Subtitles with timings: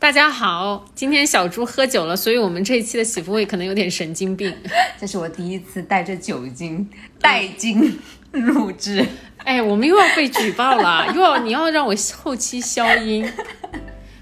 [0.00, 4.56] 大家好，今天小猪喝酒了，所以我们这一期的喜福会可能有点神经病。
[4.98, 6.88] 这是我第一次带着酒精
[7.20, 7.98] 带精
[8.32, 9.06] 录制，
[9.44, 13.30] 哎，我们又要被举报了， 又要你要让我后期消音。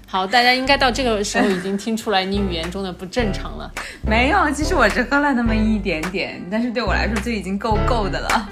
[0.05, 3.71] 好，大家应该到这个时候已经听出来你语言中的不正常了。
[4.05, 8.49] 没有，其实我只喝了那么一点点，但是对我来说就已经够够的了。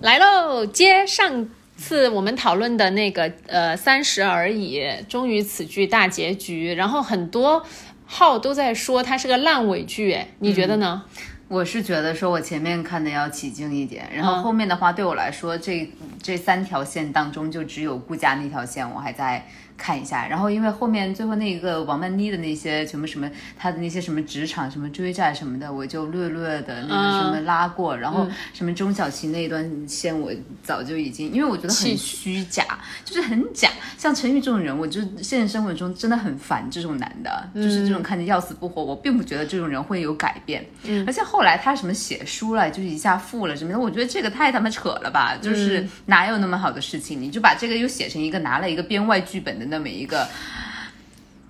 [0.00, 1.48] 来喽，接上。
[1.78, 7.64] 次我们讨论的那个呃三十而已，终于此剧大结局，然后很多
[8.04, 11.04] 号都在说它是个烂尾剧，哎你觉得呢？
[11.46, 15.90] 我是觉得说我前面看的要起劲一点，然后后面的话对我来说，这
[16.22, 19.46] 这三条线当中就只有顾家那条线我还在。
[19.78, 30.32] 看一下，然后因为后面最后那个王曼妮的那些什么什么，她的那些什么职场什么追债什么的，我就略略的那个什么拉过，然后什么钟小琪那一段线，我
[30.64, 32.64] 早就已经，因为我觉得很虚假，
[33.04, 33.70] 就是很假。
[33.96, 40.66] 像陈宇这种人，我就现实生活中真的很烦这种男的，就是这种看着要死不活，我并不觉得这种人会有改变。
[40.82, 49.67] 嗯，而且后来他什么写书了，就是一下富了什么的，我觉得这个太他妈扯了吧，就是哪有那么好的事情，你就把这个又写成一个拿了一个编外剧本的。
[49.68, 50.26] 那么一个，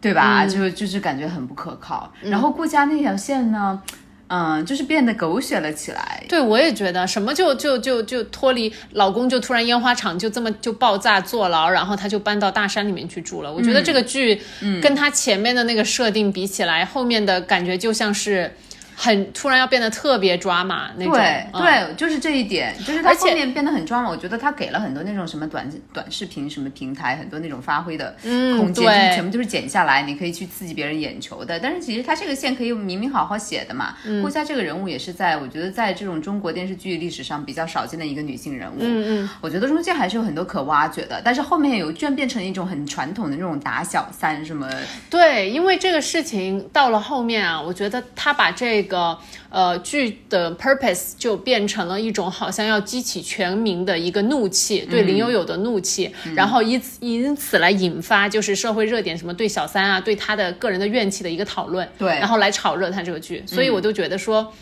[0.00, 0.46] 对吧？
[0.46, 2.12] 就就是感觉很不可靠。
[2.22, 3.82] 然后顾家那条线呢，
[4.28, 6.22] 嗯，就是变得狗血了起来。
[6.28, 13.52] 对，我也觉得，什么就就就就脱离老公，就突然烟花厂就这么就爆炸坐牢，然后他就搬到大山里面去住了。
[13.52, 14.40] 我觉得这个剧，
[14.82, 18.54] 跟他前面的那个设定比起来，后面的感觉就像是。
[19.00, 24.10] 很突然要变得特别抓马那种，对对，就是这一点，就是他后面变得很抓马。
[24.10, 31.60] 我觉得他给了很多那种什么短短视频什么平台很多那种发挥的空间，就是全部都是剪下来，你可以去刺激别人眼球的。
[31.60, 33.94] 但是其实他这个线可以明明好好写的嘛。
[34.20, 38.78] 顾佳这个人物也是在我觉得在这种中国电视剧历史上比较少见的一个女性人物。
[38.80, 44.68] 嗯嗯，我觉得中间还是有很多可挖掘的，但是后面有居然变成一种很传统的那种打小三什么。
[45.08, 48.87] 对，因为这个事情到了后面啊，我觉得他把这。
[48.88, 49.16] 个
[49.48, 64.52] 呃剧的 purpose 就变成了一种好像要激起全民的一个怒气，对林有有的怒气，然后以此因此来引发就是社会热点什么对小三啊对他的个人的怨气的一个讨论，对，然后来炒热他这个剧，所以我就觉得说。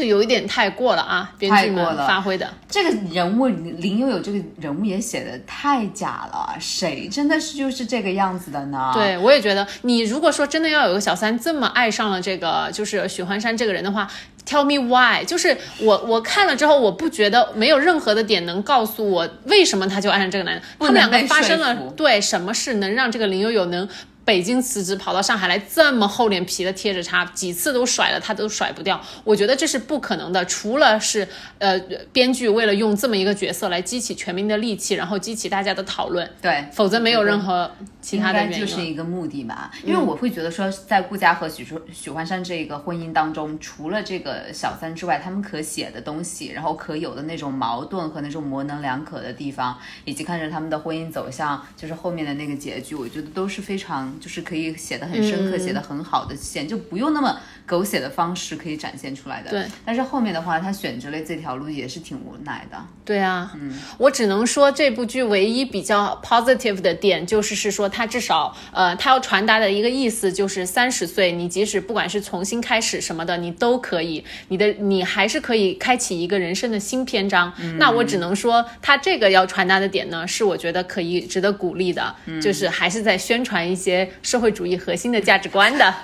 [0.00, 1.30] 就有一点太过了啊！
[1.38, 8.90] 编剧们发挥的这个人物林悠悠这个人物也写的太假了，谁真的是就是这个样子的呢？
[8.94, 14.10] 对，我也觉得，你如果说真的要有个小三这么爱上了这个就是许幻山这个人的话
[14.48, 15.22] ，Tell me why？
[15.26, 23.86] 就是我我看了之后，我不觉得没有任何的点能告诉我为什么他就爱上这个男人，他们两个发生了对什么事能让这个林悠悠能。
[24.24, 29.00] 北京辞职跑到上海来，这么厚脸皮的贴着他，几次都甩了他都甩不掉。
[29.24, 31.26] 我觉得这是不可能的，除了是
[31.58, 31.78] 呃
[32.12, 38.40] 编剧为了用这么一个角色来激起全民的戾气，然后激起大家的讨论，对，否则没有任何其他的。
[38.50, 54.10] 就是一个目的吧，因为我会觉得说，在顾佳和许说许幻山这个婚姻当中，除了这个小三之外，他们可写的东西，然后可有的那种矛盾和那种模棱两可的地方，以及看着他们的婚姻走向，就是后面的那个结局，我觉得都是非常。
[54.20, 59.50] 就是可以写的很深刻，写的很好的线，就不用那么狗血的方式可以展现出来的。
[59.50, 62.76] 对，但是后面的话，他选择了这条路也是挺无奈的。
[63.04, 77.52] 对啊，嗯，我只能说这部剧唯一比较 positive 的点就是是说，他至少呃，他要传达的一个意思就是三十岁，你即使不管是重新开始什么的，你都可以，你的你还是可以开启一个人生的新篇章。
[77.78, 84.08] 那我只能说，他这个要传达的点呢，是我觉得可以值得鼓励的，就是还是在宣传一些。
[84.22, 85.94] 社会主义核心的价值观的，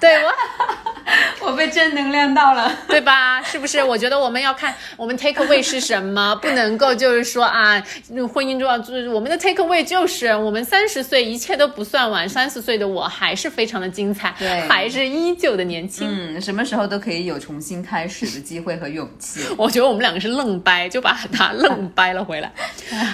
[0.00, 0.32] 对我，
[1.48, 3.42] 我被正能量到了， 对吧？
[3.42, 3.82] 是不是？
[3.82, 7.82] 我觉得我们要看我们 take away 是什么， 不能够就是说啊，
[8.32, 19.40] 婚姻中要就是我们的 take away 就是我们三十岁一切都不算晚，三十岁的我还是非常的精彩，对，还是依旧的年轻，嗯，什么时候都可以有重新开始的机会和勇气。
[19.58, 22.50] 我觉得我们两个是愣掰，就把它愣掰了回来。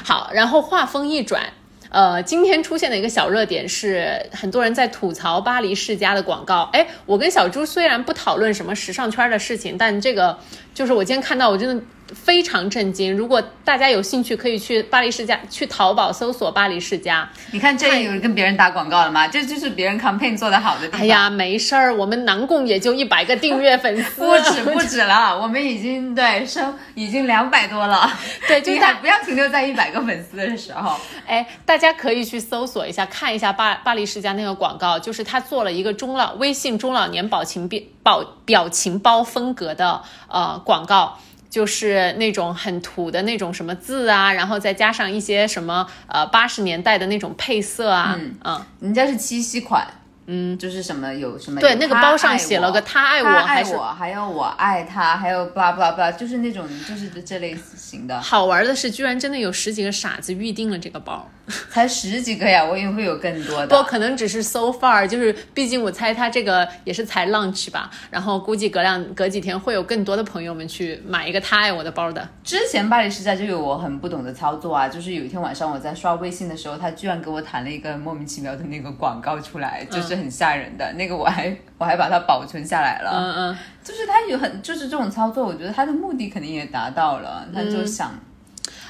[0.05, 1.43] 好，然后话锋一转。
[1.91, 6.69] 呃，今天出现的一个小热点是很多人在吐槽巴黎世家的广告。
[6.73, 10.39] 哎，我跟小朱虽然不讨论什么时尚圈的事情，但这个
[10.75, 11.83] 就是我今天看到，我真的。
[12.15, 13.17] 非常震惊！
[13.17, 17.29] 如果大家有兴趣，可以去巴黎世家，去淘宝搜索巴黎世家。
[17.51, 19.27] 你看，这有人跟别人打广告了吗？
[19.27, 21.01] 这就是别人 campaign 做的好的地方。
[21.01, 28.09] 哎呀，没事儿，我们南贡也就一百个订阅粉丝，不止 不止了，我们已经对升已经两百多了。
[28.47, 30.97] 对，就大不要停留在一百个粉丝的时候。
[31.27, 41.19] 哎，大家可以去搜索一下，看一下巴巴黎世家那个广告，就是他做了一个中老微信中老年表情表表表情包风格的呃广告。
[41.57, 48.15] 就是那种很土的那种什么字啊，然后再加上一些什么呃八十年代的那种配色啊，
[48.45, 49.87] 嗯人家是七夕款，
[50.27, 61.27] 嗯，就是什么有什么对那个包上写了个他爱我他还是我，还有我爱他，还有 blah blah blah，就是那种就是这类型的，好玩的是，居然真的有十几个傻子预定了这个包，
[61.71, 72.29] 才十几个呀，我以为会有更多的不，可能只是 so far，就是毕竟我猜他这个也是才 launch 吧，然后估计隔两隔几天会有更多的朋友们去买一个他爱我的包的。
[72.43, 83.11] 之前巴黎世家就有我很不懂的操作啊，就是有一天晚上我在刷微信的时候，他居然给我弹了一个莫名其妙的那个广告出来，就是很吓人的、那个，我还我还把它保存下来了。
[83.15, 83.59] 嗯嗯。
[83.85, 88.13] 就是他有很就是这种操作，我觉得他的目的肯定也达到了，他就想。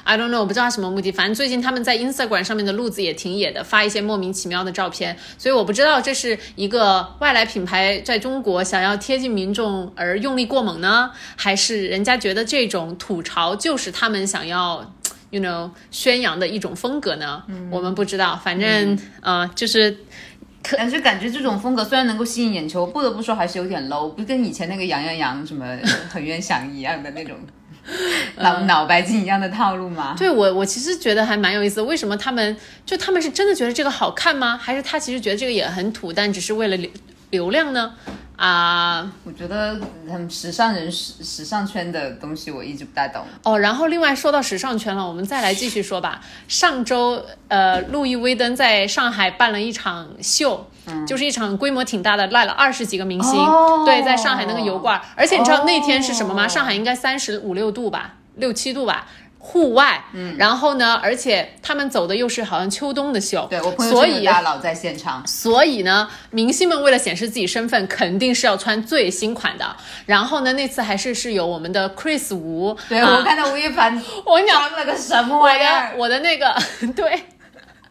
[0.07, 1.11] I don't know，我不知道他什么目的。
[1.11, 14.93] 反正最近他们在 Instagram 上面的路子也挺野的，发一些莫名其妙的照片，所以我不知道这是一个外来品牌在中国想要贴近民众而用力过猛呢，还是人家觉得这种吐槽就是他们想要。
[15.29, 19.97] You know，宣扬的一种风格呢，我们不知道，反正呃，就是
[20.71, 25.77] 但是感觉这种风格虽然能够吸引眼球，不得不说还是有点 low，不跟以前那个杨洋洋什么
[26.09, 27.35] 很愿想一样的那种
[28.37, 30.15] 脑脑白金一样的套路吗？
[30.17, 31.81] 对我，我其实觉得还蛮有意思。
[31.81, 32.55] 为什么他们
[32.85, 34.57] 就他们是真的觉得这个好看吗？
[34.57, 36.89] 还是他其实觉得这个也很土，但只是为了流
[37.29, 37.93] 流量呢？
[38.37, 43.25] 啊、我觉得很时尚人时时尚圈的东西我一直不大懂。
[43.43, 46.21] 哦，然后另外说到时尚圈了，我们再来继续说吧。
[46.47, 50.69] 上周，呃，路易威登在上海办了一场秀，
[51.07, 53.39] 就是一场规模挺大的，来了二十几个明星。
[53.39, 56.45] 哦对，在上海那个油罐，而且你知道那天是什么吗？
[56.45, 59.07] 哦上海应该三十五六度吧，六七度吧。
[59.49, 69.65] 户外，嗯，然后呢，而且他们走的又是好像秋冬的秀，对我朋友所以圈有大佬在现场，所以呢，明星们为了显示自己身份，肯定是要穿最新款的。
[70.05, 73.95] 然后呢，那次还是是有我们的 Chris 吴，对、啊我看到吴亦凡
[74.25, 76.53] 我讲，装了个什么玩意儿，我的那个
[76.93, 77.23] 对。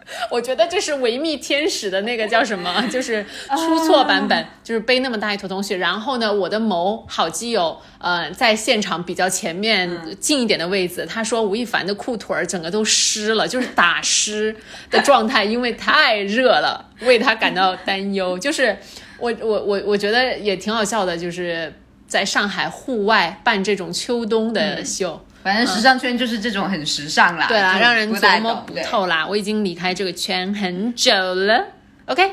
[0.30, 5.74] 我觉得这是维密天使的那个叫什么， 就是出错版本，就是背那么大一坨东西。
[5.74, 14.54] 然后呢，我的某好基友，呃，在现场比较前面近一点的位置，他说吴亦凡的裤腿儿整个都湿了，就是打湿
[14.90, 18.38] 的状态，因为太热了，为他感到担忧。
[18.40, 18.76] 就是
[19.18, 21.72] 我我我我觉得也挺好笑的，就是
[22.06, 25.20] 在上海户外办这种秋冬的秀。
[25.46, 29.24] 反正时尚圈就是这种很时尚啦，对啊，让人琢磨不透啦。
[29.24, 31.64] 我已经离开这个圈很久了。
[32.06, 32.28] OK，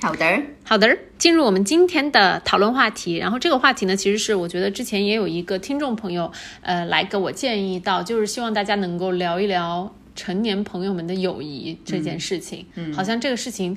[0.00, 3.16] 好的，好的，进入我们今天的讨论话题。
[3.16, 6.30] 然后这个话题呢，其实是我觉得之前也有一个听众朋友，
[6.62, 12.66] 呃，来给我建议到，就是希望大家能够聊一聊成年朋友们的友谊这件事情。
[12.74, 13.76] 嗯，好像这个事情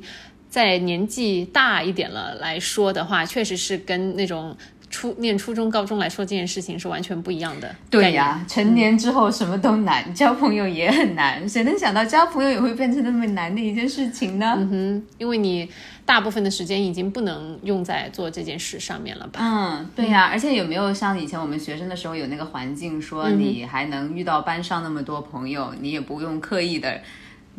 [0.50, 4.56] 在年纪大一点了来说的话，确实是跟那种
[4.94, 7.76] 初念初中、高中来说这件事情是完全不一样的。
[7.90, 14.54] 对呀、成年之后什么都难，交朋友也很难，谁能想到交朋友也会变成那么难的一件事情呢？
[14.56, 15.68] 嗯哼，因为你
[16.06, 19.40] 大部分的时间已经不能用在做这件事上面了吧？
[19.42, 27.02] 嗯，对呀、而且有没有像以前我们学生的时候有那个环境，说你还能遇到班上那么多朋友，你也不用刻意的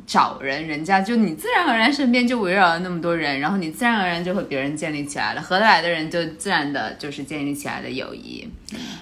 [0.07, 8.49] 找人，人家就你自然而然身边就围绕了那么多人，然后你自然而然就和别人建立起来了，合得来的人就自然的就是建立起来的友谊。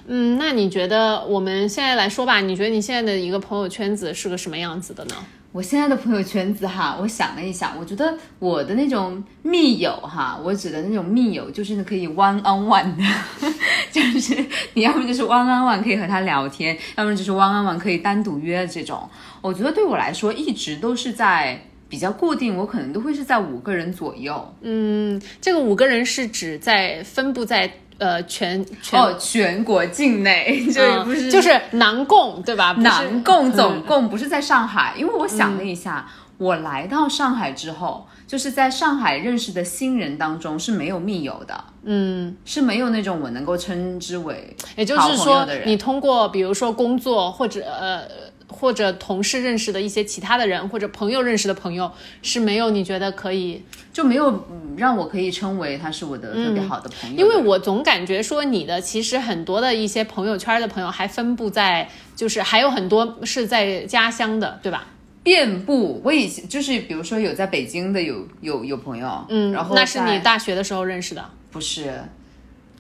[0.07, 2.41] 嗯，那你觉得我们现在来说吧？
[2.41, 5.15] 你觉得你现在的一个朋友圈子是个什么样子的呢？
[5.53, 13.05] 我现在的朋友圈子哈， 我想了一想，我觉得我的那种密友哈，我指的那种密友就是可以 one on one 的，
[13.93, 14.35] 就是
[14.73, 19.07] 你要么就是 one on one 可以和他聊天，要么就是 one on one 可以单独约这种。
[19.43, 24.55] 我觉得对我来说一直都是在比较固定，我可能都会是在五个人左右。
[24.63, 27.71] 嗯，这个五个人是指在分布在
[28.03, 32.73] 呃全全、哦，全国境内，这嗯 不是、就是南共对吧？
[32.79, 48.03] 南共总嗯共不是在上海，因为我想了一下，我来到上海之后，就是在上海认识的新人当中是没有密友的，嗯，是没有那种我能够称之为也就是说你通过比如说工作或者呃。
[48.49, 51.91] 或者同事认识的一些其他的人，或者朋友认识的朋友，
[52.23, 64.87] 是没有你觉得可以就没有嗯让我可以称为他是我的特别好的朋友的、嗯因为我总感觉说你的其实很多的一些朋友圈的朋友还分布在，就是还有很多是在家乡的，对吧？
[65.23, 71.25] 遍布，我以前就是比如说有在北京的有有有朋友，嗯，然后那是你大学的时候认识的。
[71.53, 72.03] 不是，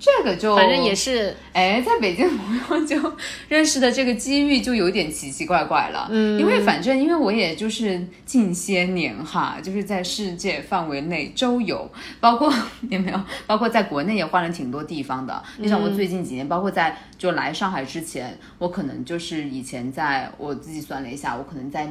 [0.04, 3.14] 这个就反正也是，哎，在北京朋友就
[3.49, 6.09] 认识的这个机遇就有点奇奇怪怪了。
[6.11, 12.52] 嗯，因为反正因为我也就是近些年哈，就是在世界范围内周游，包括
[12.90, 15.40] 也没有，包括在国内也换了挺多地方的。
[15.59, 21.88] 你想我最近几年，包括在就来上海之前，我可能就是以前在我自己算了一下，我可能在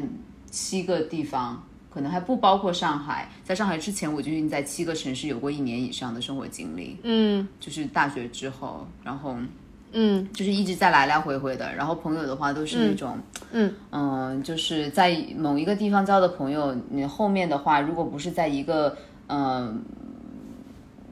[0.49, 1.65] 七个地方。
[1.93, 6.97] 可能还不包括上海，在上海之前，我就已经在七个城市有过一年以上的生活经历。
[7.03, 9.35] 嗯，就是大学之后，然后，
[9.91, 11.73] 嗯，就是一直在来来回回的。
[11.75, 13.17] 然后朋友的话都是那种，
[13.51, 19.83] 嗯嗯，就是在某一个地方交的朋友，你后面的话，如果不是在一个，嗯。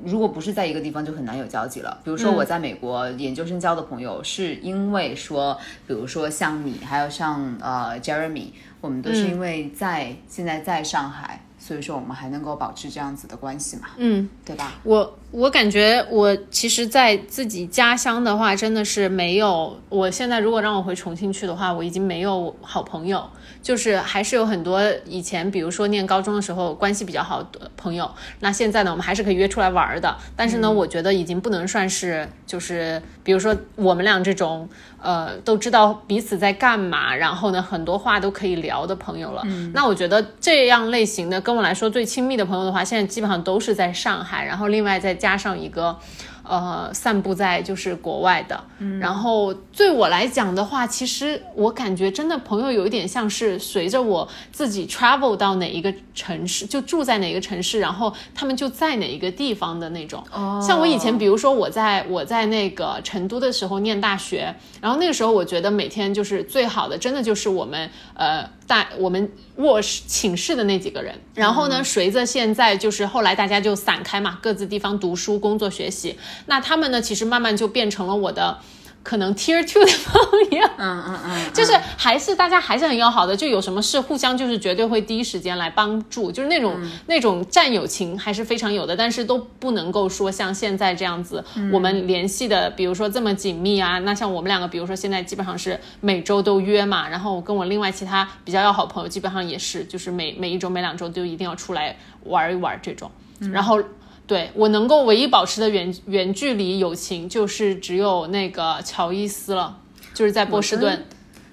[0.03, 1.99] 如果不是在一个地方，就很难有交集了。
[2.03, 8.47] 比如说我在美国研究生交的朋友，是因为说，比如说像你，还有像呃 Jeremy，
[8.79, 14.73] 我们都是因为在现在在上海，所以说我们还能够保持这样子的关系嘛，嗯，对吧？
[14.83, 19.79] 我我感觉我其实，在自己家乡的话，真的是没有。
[19.89, 23.23] 我现在如果让我回重庆去的话，我已经没有好朋友。
[23.61, 28.09] 就是还是有很多以前，比如说念高中的时候关系比较好的朋友，
[28.39, 30.15] 那现在呢，我们还是可以约出来玩的。
[30.33, 34.67] 但是呢，我觉得已经不能算是，就是比如说我们俩这种，
[35.01, 39.43] 呃，都知道彼此在干嘛，然后呢，很多话都可以聊的朋友了。
[39.73, 45.99] 那我觉得这样类型的，跟我来说最亲密的朋友的话，现在基本上都是在上海，然后另外再加上一个。
[46.41, 48.59] 呃，散布在就是国外的，
[48.99, 60.23] 然后对我来讲的话，其实我感觉真的朋友有一点像是随着我自己 travel 到哪一个城市，就住在哪个城市，然后他们就在哪一个地方的那种。
[60.33, 68.49] 哦，像我以前，比如说我在我在那个成都的时候念大学，然后那个时候我觉得每天就是最好的，真的就是我们呃。
[68.69, 78.59] 大我们卧室寝室的那几个人，然后呢，随着现在就是后来大家就散开嘛，各自地方读书、工作、学习，那他们呢，其实慢慢就变成了我的。
[79.01, 86.77] 可能 tier two 的朋友，嗯嗯嗯，就是还是大家还是很要好的，就有什么事互相就是绝对会第一时间来帮助，就是那种
[87.07, 103.09] 那种战友情还是非常有的，但是都不能够说像现在这样子，我们联系的，比如说这么紧密啊，那像我们两个，比如说现在基本上是每周都约嘛，然后我跟我另外其他比较要好朋友，基本上也是就是每每一周每两周都一定要出来玩一玩这种，
[103.51, 103.81] 然后。
[104.29, 109.79] 对我能够唯一保持的远远距离友情，就是只有那个乔伊斯了，
[110.13, 111.03] 就是在波士顿。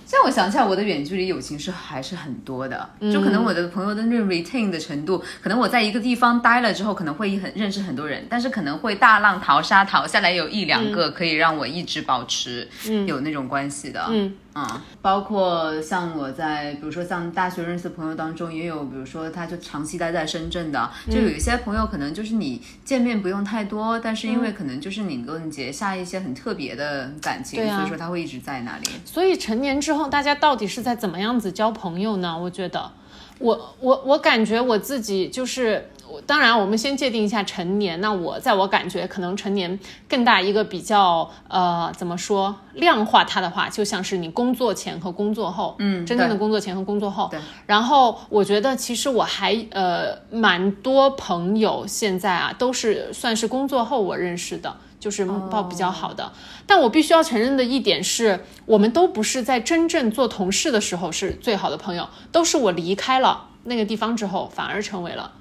[0.04, 12.68] 现在我想起来，我的远距离友情是还是很多的，就可能我的朋友的那 retain 的程度，可能我在一个地方待了之后，可能会很认识很多人，但是可能会大浪淘沙淘下来有一两个可以让我一直保持
[13.06, 14.06] 有那种关系的。
[14.11, 14.35] 嗯。
[14.57, 28.87] 啊，包括像我在，比如说像大学认识的朋友当中，也有，比如说他就长期待在深圳的，就有一些朋友可能就是你见面不用太多，但是因为可能就是你跟结下一些很特别的感情，所以说他会一直在那里。
[29.05, 32.39] 所以成年之后，大家到底是在怎么样子交朋友呢？
[32.39, 32.91] 我觉得，
[33.39, 35.91] 我我我感觉我自己就是。
[36.23, 38.00] 当然，我们先界定一下成年。
[38.00, 47.28] 那我在我感觉，可能成年更大一个比较呃，怎么说量化它的话，就像是你工作前和工作后，嗯，真正的工作前和工作后。
[47.30, 47.40] 对。
[47.66, 56.32] 然后我觉得，其实我还呃蛮多朋友现在啊，都是算是工作后我认识的，就是报比较好的。
[56.66, 65.32] 但我必须要承认的一点是，我们都不是在真正做同事的时候是最好的朋友，都是我离开了那个地方之后，反而成为了。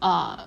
[0.00, 0.38] 啊，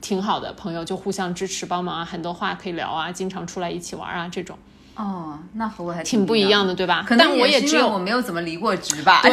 [0.00, 4.56] 挺好的朋友，就互相支持帮忙啊，很多话可以聊啊，经常出来一起玩啊，这种。
[4.94, 7.04] 哦，那和我还挺不一样的，对吧？
[7.06, 9.20] 可能我也只有我没有怎么离过职吧。
[9.22, 9.32] 对，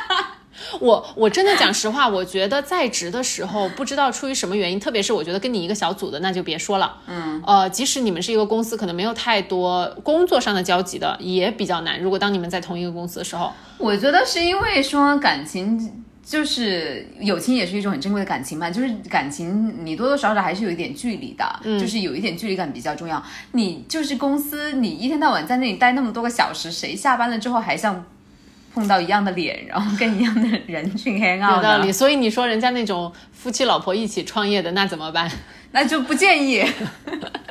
[0.80, 6.96] 我我真的讲实话，我觉得在职的时候，不知道出于什么原因，特别是我觉得跟你一个小组的，那就别说了。
[7.06, 7.42] 嗯。
[7.46, 12.00] 呃，即使你们是一个公司，可能没有太多工作上的交集的，也比较难。
[12.00, 16.04] 如果当你们在同一个公司的时候，我觉得是因为说感情。
[16.28, 23.22] 就是友情也是一种很珍贵的感情嘛，就是感情你多多少少还是有一点距离的，就是有一点距离感比较重要。
[23.52, 28.04] 你就是公司，你一天到晚在那里待那么多个小时，谁下班了之后还像
[28.74, 31.92] 碰到一样的脸，然后跟一样的人去 hang out 有道理。
[31.92, 35.30] 所以你说人家那种夫妻老婆一起创业的，那怎么办？
[35.70, 36.64] 那就不建议。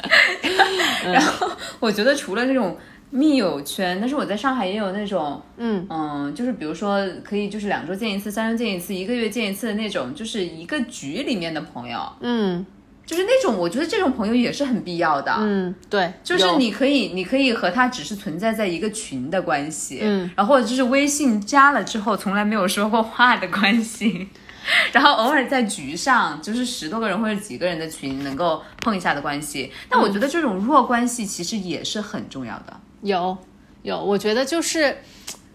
[1.06, 2.78] 然后我觉得除了这种。
[3.16, 5.88] 密友圈，但是我在上海也有那种，嗯。
[5.90, 12.66] 嗯，就是比如说可以就是两周见一次，三周见一次，一个月见一次的那种，就是一个局里面的朋友，嗯，
[13.06, 24.28] 就是那种我觉得这种朋友也是很必要的，嗯，对，就是你可以你可以和他只是存在在一个群的关系，嗯，然后就是微信加了之后从来没有说过话的关系。
[24.92, 29.72] 然后偶尔在局上，就是十多个人或者几个人的群能够碰一下的关系。
[29.88, 32.76] 但我觉得这种弱关系其实也是很重要的。
[33.06, 33.38] 有
[33.84, 34.98] 有，我觉得就是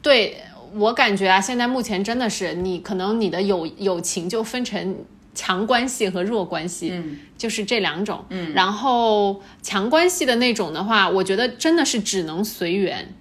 [0.01, 0.39] 对
[0.75, 4.97] 我感觉啊，现在目前真的是你可能你的友友情就分成
[5.35, 8.25] 强关系和弱关系，嗯，就是这两种。
[8.29, 13.15] 嗯，然后强关系的那种的话，我觉得真的是只能随缘。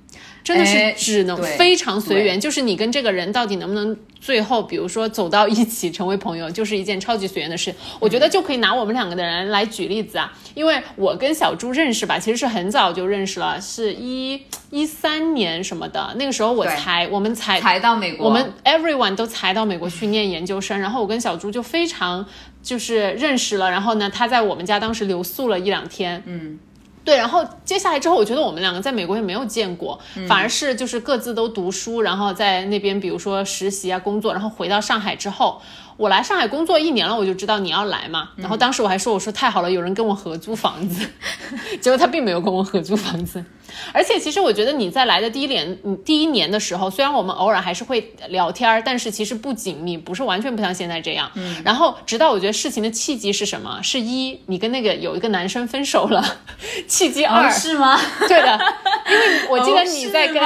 [0.44, 7.74] 真的哎是只能非常随缘，就是你跟这个人到底能不能最后，比如说走到一起成为朋友，就是一件超级随缘的事。
[8.00, 14.42] 我觉得就可以拿我们两个的人来举例子啊，因为我跟小朱认识吧，其实是很早就认识了，是一
[14.72, 22.26] 一三年什么的，那个时候我才我们才才到美国，我们 everyone 都才到美国去念研究生，然后我跟小朱就非常
[22.64, 26.60] 就是认识了，然后呢，他在我们家当时留宿了一两天，嗯。
[27.04, 35.60] 对，然后接下来之后，我觉得我们两个在美国也没有见过，反而是就是各自都读书，然后在那边比如说实习啊、工作，然后回到上海之后，
[36.00, 38.30] 我来上海工作一年了，我就知道你要来嘛。
[38.38, 41.06] 然后当时我还说，我说太好了，有人跟我合租房子，
[41.82, 43.44] 结果他并没有跟我合租房子。
[43.92, 51.30] 而且其实我觉得你在来的第一年，嗯，第一年的时候，虽然我们偶尔还是会聊天儿，但是其实不紧密，不是完全不像现在这样。
[51.36, 51.62] 嗯。
[51.66, 53.82] 然后直到我觉得事情的契机是什么？
[53.84, 56.24] 是一，你跟那个有一个男生分手了，
[56.88, 58.00] 契机二、哦是吗？
[58.26, 58.60] 对的，
[59.12, 60.42] 因为我记得哦你在跟、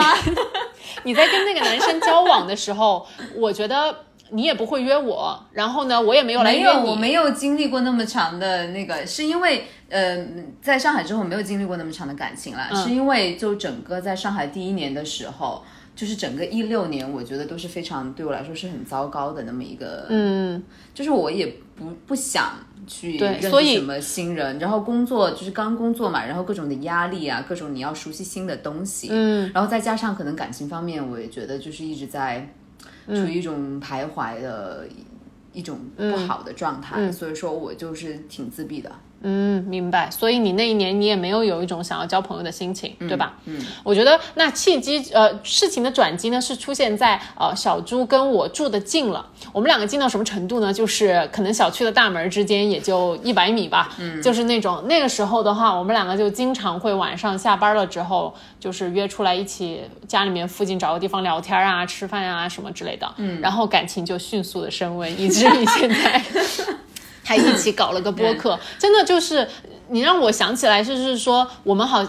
[1.04, 3.96] 你在跟那个男生交往的时候，我觉得
[4.34, 6.80] 你也不会约我，然后呢，我也没有来没有，约。
[6.90, 10.28] 我没有经历过那么长的那个，是因为呃，
[10.62, 15.64] 在上海之后没有经历过那么长的感情了，嗯是因为就整个在上海第一年的时候，
[15.96, 20.62] 就是整个一六年，我觉得都是非常对我来说是很糟糕的那么一个，嗯，
[20.94, 22.52] 就是我也不不想。
[22.86, 32.50] 去认识对所以什么新人，然后工作就是刚工作嘛，然后各种的压力啊，各种你要熟悉新的东西，嗯，然后再加上可能感情方面，我也觉得就是一直在嗯
[33.08, 34.88] 处于一种徘徊的
[35.52, 38.92] 一种不好的状态，所以说我就是挺自闭的。
[39.24, 40.10] 嗯，明白。
[40.12, 43.34] 所以你那一年你也没有有一种想要交朋友的心情，对吧？
[43.46, 50.72] 嗯，我觉得那契机呃事情的转机呢是出现在呃小朱跟我住的近了，我们两个近到什么程度呢？
[50.72, 66.22] 就是可能小区的大门之间也就一百米吧，嗯，就是那种那个时候的话，我们两个就经常会晚上下班了之后，就是约出来一起家里面附近找个地方聊天啊、吃饭啊什么之类的，嗯，然后感情就迅速的升温，以至于现在。
[67.24, 69.48] 还一起搞了个播客，真的就是
[69.90, 72.06] 你让我想起来，就是说我们好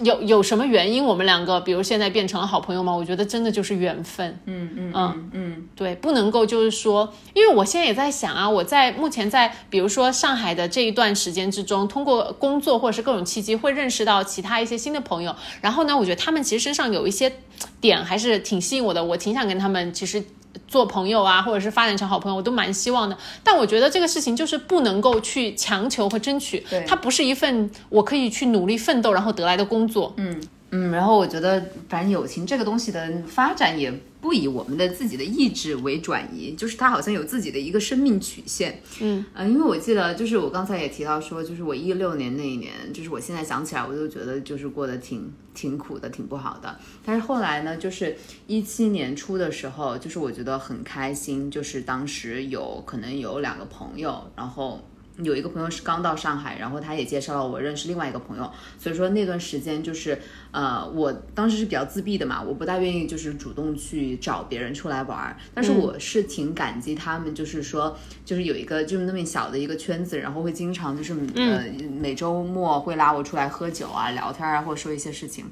[0.00, 2.94] 有有什么原因，我们两个比如现在变成了好朋友吗？
[2.94, 4.38] 我觉得真的就是缘分。
[4.44, 15.34] 嗯嗯嗯嗯对，不能够就是说，因为我现在也在想啊，我在目前在比如说上海的这一段时间之中，通过工作或者是各种契机，会认识到其他一些新的朋友。
[15.60, 17.32] 然后呢，我觉得他们其实身上有一些
[17.80, 20.22] 点还是挺吸引我的，我挺想跟他们其实。
[20.66, 23.16] 做朋友啊，或者是发展成好朋友，我都蛮希望的。
[23.42, 30.12] 但我觉得这个事情就是不能够去强求和争取，对它不是一份我可以去努力奋斗然后得来的工作。
[30.16, 38.82] 嗯嗯，然后我觉得，反正友情这个东西的发展也不以我们的自己的意志为转移，就是它好像有自己的一个生命曲线。
[39.00, 46.78] 嗯呃，因为我记得，就是我刚才也提到说，就是我一六年那一年，就是我现在想起来，我就觉得就是过得挺挺苦的，挺不好的。
[47.04, 54.87] 但是后来呢，就是一七年初的时候，就是我觉得很开心，就是当时有可能有两个朋友，然后。
[55.22, 60.18] 有一个朋友是刚到上海，然后他也介绍了我认识另外一个朋友，所以说那段时间就是，
[60.52, 71.64] 呃，我当时是比较自闭的嘛，我不大愿意就是主动去找别人出来玩儿，但是我是挺感激他们，就是说，就是有一个就是那么小的一个圈子，然后会经常就是呃
[72.00, 75.46] 每周末会拉我出来喝酒啊、聊天啊，或者说一些事情。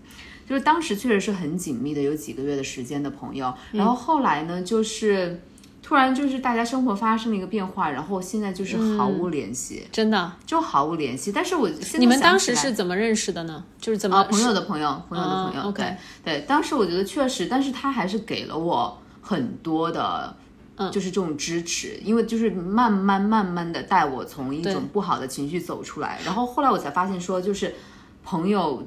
[0.48, 5.40] 就是当时确实是很紧密的，有几个月的时间的朋友，然后后来呢，就是
[5.86, 11.30] 突然就是大家生活发生了一个变化，然后现在就是毫无联系，真的，就毫无联系。
[11.30, 13.62] 但是我现在你们当时是怎么认识的呢？
[13.80, 16.40] 就是怎么、啊，朋友的朋友，朋友的朋友，对对。
[16.40, 20.34] 当时我觉得确实，但是他还是给了我很多的。
[20.78, 27.74] 嗯就是这种支持，因为就是慢慢慢慢的带我从一种不好的情绪走出来，然后后来我才发现说，就是
[28.22, 28.86] 朋友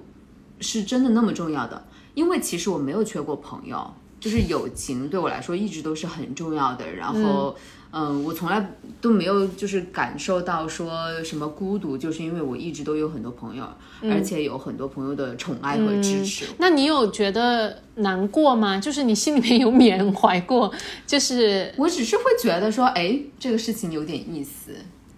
[0.59, 1.83] 是真的那么重要的，
[2.13, 7.55] 因为其实我没有缺过朋友，就是友情对我来说一直都是很重要的，然后。
[7.91, 8.63] 嗯，我从来
[9.01, 13.67] 都没有就是感受到说什么孤独，就是因为我一直都有很多朋友，
[14.03, 16.45] 而且有很多朋友的宠爱和支持。
[16.59, 18.77] 那你有觉得难过吗？
[18.77, 20.71] 就是你心里面有 缅怀过，
[21.07, 24.71] 就是我只是会觉得说，哎，这个事情有点意思，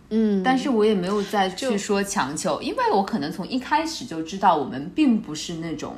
[0.09, 5.95] 嗯，但是我也没有再去说强求，因为我可能从一开始就知道我们并不是那种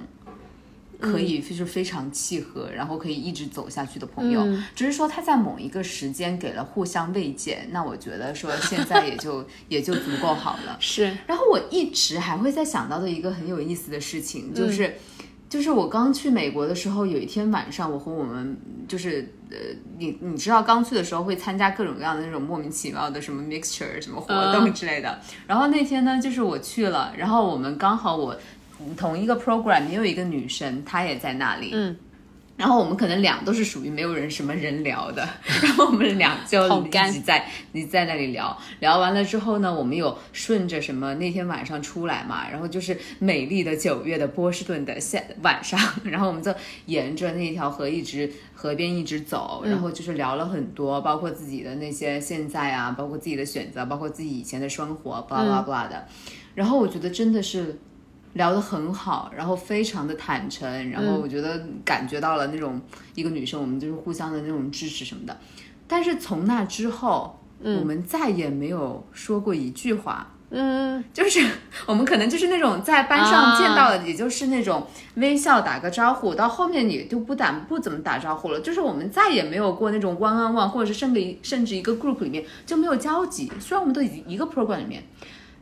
[1.04, 4.44] 可以就是非常契合，然后可以一直走下去的朋友。
[4.74, 10.78] 只是说他在某一个时间给了互相慰藉，那我觉得说现在也就也就足够好了。
[10.82, 11.16] 是。
[11.28, 14.96] 然后我一直还会在想到的一个很有意思的事情，就是。
[15.50, 19.58] 就是我刚去美国的时候，有一天晚上，我和我们就是呃，
[20.00, 25.20] 你你知道刚去的时候会参加各种各样的那种莫名其妙的什么 mixture 什么活动之类的。
[25.46, 28.36] 然后那天呢，就是我去了，然后我们刚好我
[28.98, 31.72] 同一个 program 也有一个女生，她也在那里。
[31.74, 31.96] 嗯。
[32.56, 35.28] 然后我们可能俩都是属于没有人什么人聊的，
[35.64, 46.54] 然后我们俩就一起在你在那里聊聊完了之后呢，我们有顺着什么那天晚上出来嘛，然后就是美丽的九月的波士顿的下晚上， 然后我们就
[46.86, 56.08] 沿着那条河一直河边一直走，然后就是聊了很多，包括自己的那些现在啊，包括自己的选择，包括自己以前的生活，巴拉巴拉的，
[56.54, 57.80] 然后我觉得真的是。
[58.34, 62.82] 聊得很好，然后非常的坦诚，然后我觉得感觉到了那种
[63.16, 65.38] 一个女生，我们就是互相的那种支持什么的。
[65.88, 70.30] 但是从那之后，我们再也没有说过一句话。
[70.56, 71.40] 嗯，就是
[71.88, 78.60] 我们可能就是那种在班上见到的，也就是那种微笑打个招呼，到后面也就不打不怎么打招呼了。
[78.60, 83.52] 就是我们再也没有过那种 one on one，或者是甚至甚至一个 group 里面就没有交集。
[83.60, 85.04] 虽然我们都已经一个 program 里面。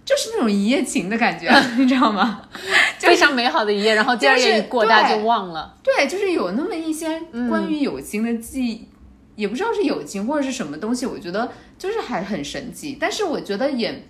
[0.04, 2.42] 就是那种一夜情的感觉， 你知道吗？
[3.00, 5.76] 非常美好的一夜，然后第二夜一过，大家就忘了。
[5.84, 8.88] 对，就是有那么一些关于友情的记忆，
[9.36, 12.98] 也不知道是友情或者是什么东西，我觉得就是还很神奇。
[13.00, 14.04] 但是我觉得也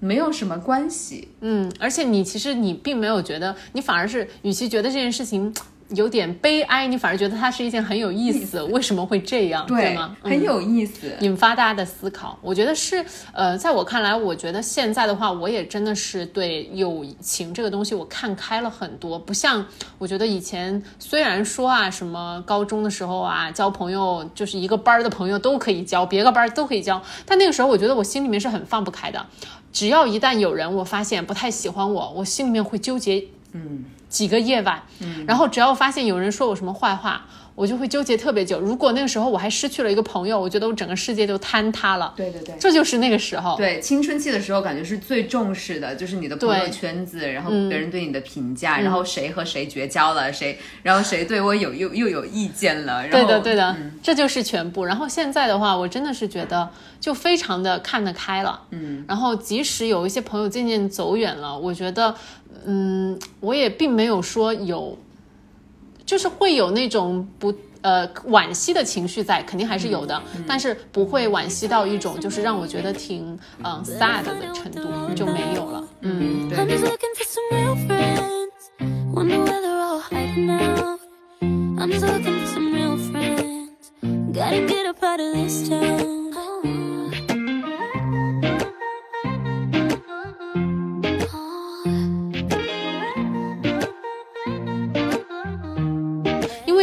[0.00, 1.28] 没有什么关系。
[1.40, 5.52] 嗯，而且你其实你并没有觉得，你反而是与其觉得这件事情。
[5.90, 10.14] 有点悲哀，你反而觉得它是一件很有意思，为什么会这样，对吗？
[10.22, 12.38] 很有意思，引发大家的思考。
[12.42, 19.64] 我觉得是，呃，在我看来，我觉得现在的话，我也真的是对友情这个东西我看开了很多，不像
[19.96, 29.24] 我觉得以前，虽然说啊，什么高中的时候啊，交朋友就是一个班的朋友都可以交，别个班都可以交，但那个时候我觉得我心里面是很放不开的，
[29.72, 33.84] 只要一旦有人我发现不太喜欢我，我心里面会纠结，嗯。
[34.08, 37.26] 几个夜晚，嗯然后只要发现有人说我什么坏话。
[37.58, 38.60] 我就会纠结特别久。
[38.60, 42.14] 如果那个时候我还失去了一个朋友，我觉得我整个世界就坍塌了。
[42.16, 43.56] 对对对，这就是那个时候。
[43.56, 53.08] 对，青春期的时候感觉是最重视的，就是你的朋友圈子，然后别人对你的评价，然后谁和谁绝交了，谁，然后谁对我有又又有意见了。
[53.08, 54.84] 对的对的，这就是全部。
[54.84, 58.60] 然后现在的话，我真的是觉得就非常的看得开了。
[58.70, 59.04] 嗯。
[59.08, 62.14] 然后即使有一些朋友渐渐走远了，我觉得，
[62.64, 64.96] 嗯，我也并没有说有。
[66.08, 75.84] 就是会有那种不呃惋惜的情绪在，肯定还是有的，但是不会惋惜到一种就是让我觉得挺嗯 sad 的程度就没有了。
[76.00, 76.56] 嗯，对。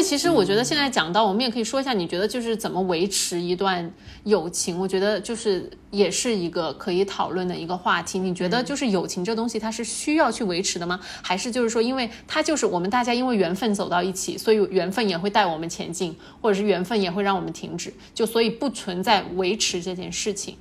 [0.06, 3.92] 其实我觉得现在讲到，我们也可以说一下，你觉得就是怎么维持一段
[4.24, 4.78] 友情？
[4.80, 8.20] 我觉得就是也是一个可以讨论的一个话题。
[8.20, 11.00] 你觉得就是友情这东西，它是需要去维持的吗？
[11.24, 20.56] 还是就是说，因为它就是我们大家因为缘分走到一起，所以缘分也会带我们前进，或者是缘分也会让我们停止，就所以不存在维持这件事情。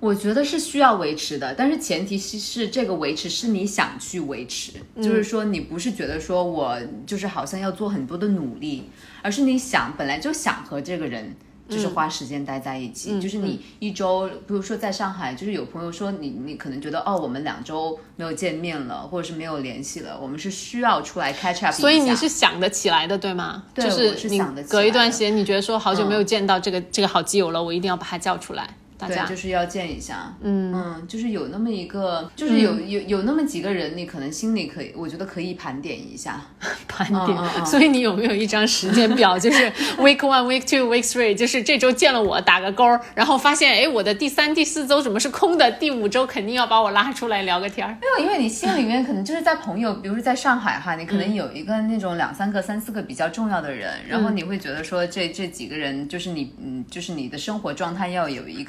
[0.00, 8.90] 我觉得是需要维持的，但是前提是是这个维持是你想去维持，就是说你不是觉得说我就是好像要做很多的努力，
[9.22, 11.36] 而是你想本来就想和这个人
[11.68, 23.64] 就是花时间待在一起，就是你一周，比如说在上海，就是有朋友说你你可能觉得哦，我们两周没有见面了，或者是没有联系了，我们是需要出来 catch up，所以你是想得起来的，对吗？
[23.74, 28.74] 对，就是你隔一段时间，你觉得说好久没有见到这个这个好基友了，我一定要把他叫出来。
[29.08, 36.40] 对，就是要见一下，嗯嗯，就是有那么一个，就是有有有那么几个人，你可能心里可以，我觉得可以盘点一下，
[36.88, 37.66] 盘点。
[37.66, 39.38] 所以你有没有一张时间表？
[39.38, 42.84] 就是 week one, week two, week three，就是这周见了我打个勾，
[43.14, 45.70] 然后发现哎，我的第三、第四周怎么是空的？
[45.72, 47.96] 第五周肯定要把我拉出来聊个天儿。
[48.00, 58.62] 没有，因为你心里面可能就是在朋友，比如说在上海哈，你可能有一个那种两三个、三四个比较重要的人，然后你会觉得说这这几个人就是你，嗯，就是你的生活状态要有一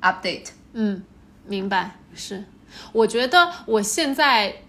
[0.00, 1.02] update，嗯，
[1.46, 2.44] 明白，是，
[2.92, 4.62] 我觉得我现在，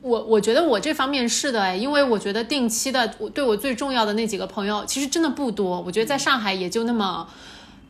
[0.00, 7.28] 我我觉得我这方面是的哎，因为我觉得定期的，我对我最重要的那几个朋友，其实真的不多，我觉得在上海也就那么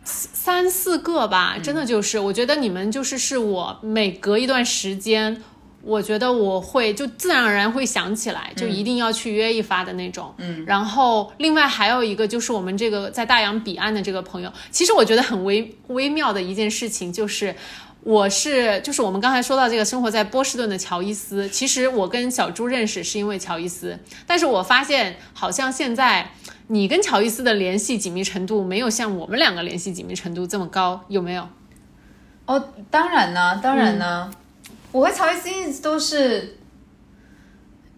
[0.05, 5.43] 三四个吧，真的就是，我觉得你们就是是我每隔一段时间。
[5.87, 10.35] 我觉得我会就自然而然会想起来，就一定要去约一发的那种。
[10.38, 17.55] 嗯，然后另外还有一个就是我们这个在大洋彼岸的这个朋友，其实我觉得很微微妙的一件事情就是。
[18.03, 26.31] 我是就是我们刚才说到这个生活在波士顿的乔伊斯，其实我跟小朱认识是因为乔伊斯，但是我发现好像现在
[26.68, 31.49] 你跟乔伊斯的联系紧密程度没有像我们两个联系紧密程度这么高，有没有？
[32.44, 34.31] 哦，当然呢，当然呢，
[34.97, 36.57] 我和乔伊斯一直都是。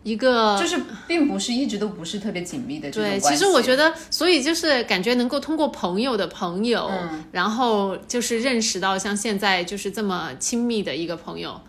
[0.05, 3.29] 一个就是，并不是一直都不是特别紧密的这种关系。
[3.29, 6.91] 对，其实我觉得，所以就是感觉能够通过朋友的朋友，
[7.31, 11.61] 然后就是认识到像现在就是这么亲密的一个朋友，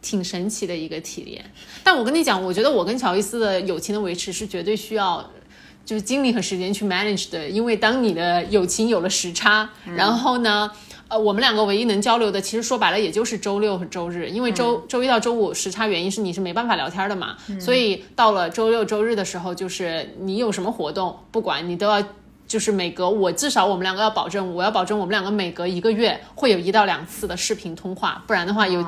[0.00, 1.44] 挺神奇的一个体验。
[1.84, 5.30] 但我跟你讲，我觉得我跟乔伊斯的友情的维持是绝对需要
[5.84, 10.70] 就是精力和时间去 manage 的，因为当你的友情有了时差，然后呢。
[11.08, 22.02] 呃，我们两个唯一能交流的，其实说白了，也就是周六和周日，因为周周一到周五时差原因是你是没办法聊天的嘛，所以到了周六周日的时候，就是你有什么活动，不管你都要，
[22.48, 28.82] 就是每隔我至少我们两个要保证，我要保证我们两个每隔一个月会有一到两次的视频通话，不然的话有，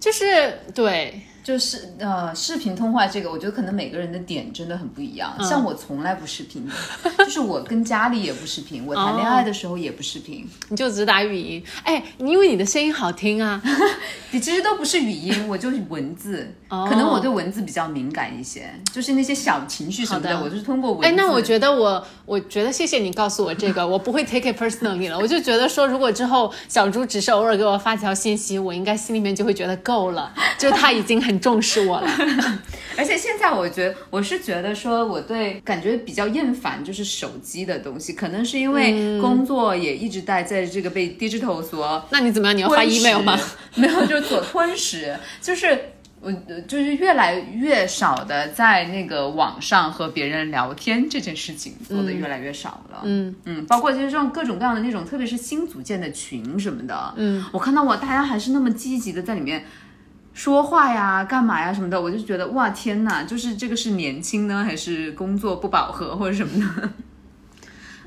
[0.00, 1.20] 就是对。
[1.48, 5.34] 就是呃，视频通话这个，我觉得可能每个人的点真的很不一样。
[5.42, 6.68] 像我从来不视频，
[7.16, 11.64] 就是我跟家里也不视频，我谈恋爱的时候也不视频，你就只打语音。
[11.84, 13.62] 哎，因为你的声音好听啊，
[14.32, 16.52] 你其实都不是语音，我就是文字。
[16.68, 21.06] 可能我对文字比较敏感一些，就是那些小情绪什么的，我就是通过文字。
[21.06, 25.18] 哎，那我觉得我，我觉得谢谢你告诉我这个，我不会 take it personally 了。
[25.18, 31.37] 我就觉得说，如果之后小猪只是偶尔给我发条信息，我应该心里面就会觉得够了，就他已经很。
[31.38, 32.08] 重视我了，
[32.96, 42.56] 而且现在我觉得我是觉得说我对感觉比较厌烦，就是手机的东西，可能是因为工作也一直待在这个被 digital 所，那你怎么样？
[42.56, 43.38] 你要发 email 吗？
[43.76, 45.78] 没有，就是所吞噬，就是
[46.20, 46.32] 我
[46.66, 53.02] 就是越来越少的在那个网上和别人聊天这件事情做的越来越少了。
[53.04, 59.64] 嗯嗯，包括就是这种各种各样的那种，特别是新组建的群什么的，嗯，我看到我大家还是那么积极的在里面。
[60.38, 66.90] 说话呀，干嘛呀，什么的，我就觉得哇天哪，就是这个是年轻呢，还是工作不饱和或者什么的？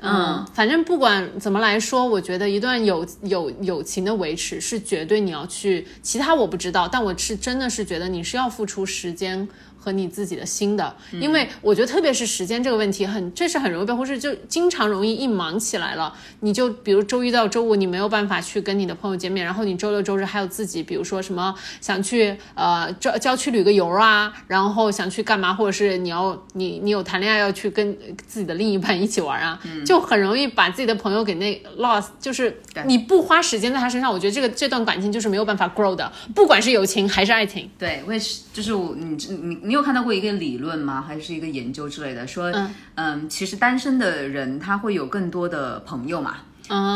[0.00, 9.46] 嗯，反正不管怎么来说，我觉得一段友友友情的维持是绝对你要去，其他我不知道，但我是真的是觉得你是要付出时间。
[9.82, 37.68] 和你自己的心的，因为我觉得特别是时间这个问题，很这是很容易被忽视，就经常容易一忙起来了，你就比如周一到周五你没有办法去跟你的朋友见面，然后你周六周日还有自己，比如说什么想去呃郊郊区旅个游啊，然后想去干嘛，或者是你要你你有谈恋爱要去跟自己的另一半一起玩啊，就很容易把自己的朋友给那 lost，就是你不花时间在他身上，我觉得这个这段感情就是没有办法 grow 的，不管是友情还是爱情。
[37.76, 39.71] 对，为是就是我你你你。
[39.72, 41.00] 你有看到过一个理论吗？
[41.00, 42.26] 还是一个研究之类的？
[42.26, 42.52] 说，
[42.94, 46.36] 嗯，其实单身的人他会有更多的朋友嘛？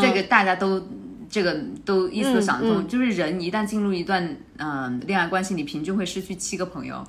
[0.03, 0.87] 这个大家都
[1.27, 2.87] 这个都意思想得通。
[2.87, 7.03] 就是人一旦进入一段嗯恋爱关系，你平均会失去七个朋友。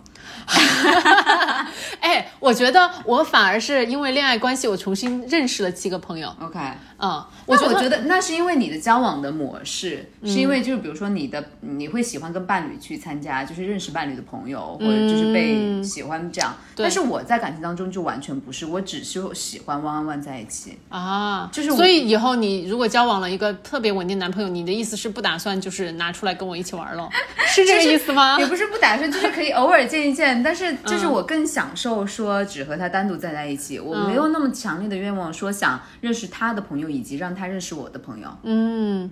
[1.99, 6.33] 哎，我觉得我反而是因为恋爱关系，我重新认识了七个朋友。
[6.41, 6.59] OK，
[6.99, 16.55] 嗯，我我觉得那是因为你的交往的模式，是因为就是比如说你的你会喜欢跟伴侣去参加，就是认识伴侣的朋友，或者就是被喜欢这样。
[16.75, 27.09] 但是我在感情当中就完全不是，我只是喜欢汪汪汪在一起啊，就是所以以后你如果交往了一个特别稳定男朋友，你的意思是不打算就是拿出来跟我一起玩了，
[27.47, 28.37] 是这个意思吗？
[28.39, 30.16] 也不是不打算，就是可以偶尔见一。
[30.43, 38.29] 但是就是我更享受说只和他单独站在一起，我没有那么强烈的愿望说想认识他的朋友以及让他认识我的朋友。
[38.43, 39.09] 嗯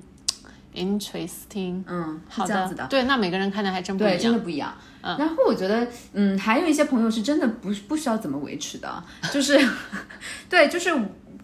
[0.73, 1.83] ，interesting。
[1.87, 2.85] 嗯，这样子的。
[2.87, 4.73] 对，那每个人看的还真不一样，真的不一样。
[5.01, 9.59] 嗯，然后我觉得，嗯，还有一些朋友是真的不不需要怎么维持的，就是，
[10.49, 10.91] 对，就是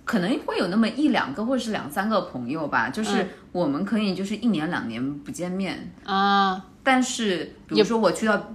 [0.03, 8.53] 可能会有那么一两个或者是两三个朋友吧，就是我们可以就是一年两年不见面啊，但是比如说我去到。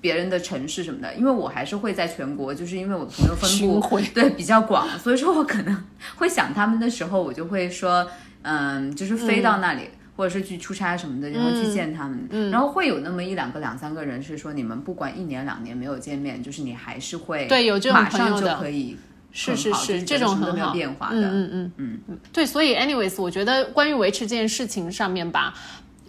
[0.00, 5.84] 别人的城市什么的，因为我还是会在全国，就是因为我的朋友分布 对比较广，所以说我可能
[6.16, 8.08] 会想他们的时候，我就会说，
[8.42, 9.82] 嗯，就是飞到那里，
[10.16, 18.96] 或者是去出差什么的，然后去见他们，然后会有那么一两个、两三个人是说，你们不管一年两年没有见面，就是你还是会对有这种马上就可以
[19.32, 20.72] 是是是这种很好。
[20.72, 22.00] 变化的，嗯嗯嗯。
[22.08, 25.54] 嗯，对，所以 anyways，我觉得关于维持这件事情上面吧。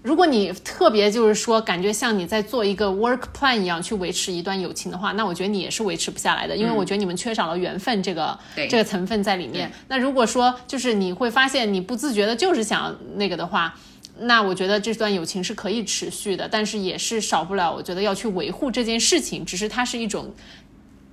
[0.02, 9.72] 如果你特别就是说感觉像你在做一个 work plan 一样去维持一段友情的话，那我觉得你也是维持不下来的，因为我觉得你们缺少了缘分这个这个成分在里面。
[9.88, 13.76] 那如果说就是你会发现你不自觉的就是想那个的话，
[14.20, 20.34] 那我觉得这段友情是可以持续的，但是也是少不了，我觉得要去维护这件事情，只是它是一种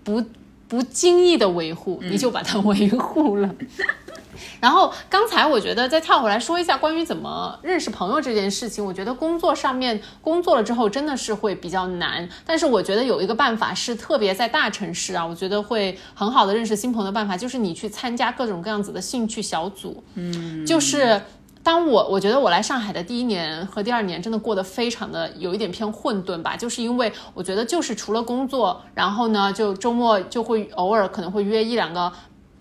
[0.05, 0.25] 不
[0.69, 3.55] 不经意的维护，你就把它维护了。
[4.61, 21.21] 然后刚才我觉得再跳回来说一下关于怎么认识朋友这件事情，我觉得工作上面工作了之后真的是会比较难，但是我觉得有一个办法是特别在大城市啊，我觉得会很好的认识新朋友的办法，就是你去参加各种各样子的兴趣小组，嗯，就是
[21.63, 32.13] 当我我觉得我来上海的第一年和第二年真的过得非常的有一点偏混沌吧，就是因为我觉得就是除了工作，然后呢就周末就会偶尔可能会约一两个。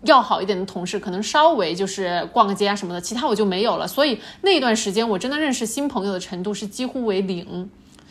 [0.06, 3.88] 要好一点的同事，可能稍微就是逛个街啊什么的，其他我就没有了。
[3.88, 7.70] 所以那段时间，我真的认识新朋友的程度是几乎为零，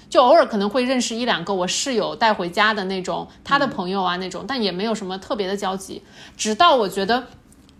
[0.08, 6.02] 就偶尔可能会认识一两个我室友带回家的那种他的朋友啊那种，但也没有什么特别的交集。
[6.36, 7.24] 直到我觉得。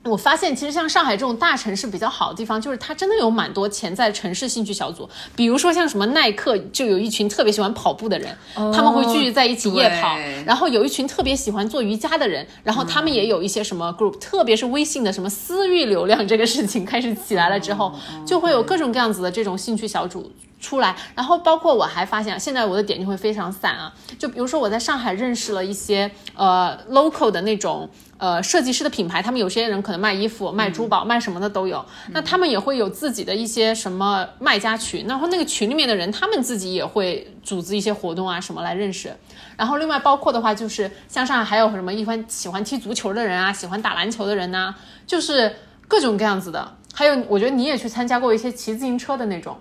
[0.04, 5.08] 我发现，其实像上海这种大城市比较好的地方，就是它真的有蛮多潜在城市兴趣小组。
[5.34, 10.16] 比如说像什么耐克，就有一群特别喜欢跑步的人，他们会聚集在一起夜跑。
[10.44, 17.94] 然后有一群特别喜欢做瑜伽的人，然后他们也有一些什么 group，特别是微信的什么私域流量这个事情开始起来了之后，
[18.26, 20.30] 就会有各种各样子的这种兴趣小组
[20.64, 20.96] 出来。
[21.14, 23.92] 然后包括我还发现，现在我的点就会非常散啊。
[24.18, 27.88] 就比如说我在上海认识了一些呃 local 的那种。
[28.16, 31.84] 呃，设计师的品牌，他们有些人可能卖衣服、卖珠宝、卖什么的都有。
[32.12, 39.14] 那他们也会有自己的一些什么卖家群，然后那个群里面的人，他们自己也会组织一些活动啊什么来认识。
[39.58, 44.74] 然后另外包括的话，就是像上海还有什么一欢喜欢踢足球的人啊，喜欢打篮球的人呐，
[45.06, 45.54] 就是
[45.86, 46.76] 各种各样子的。
[46.94, 49.58] 还有，我觉得你也去参加过一些骑自行车的那种，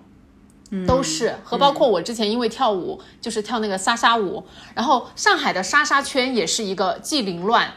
[0.87, 7.71] 都是和包括我之前因为跳舞，就是跳那个莎莎舞，然后上海的莎莎圈也是一个既凌乱。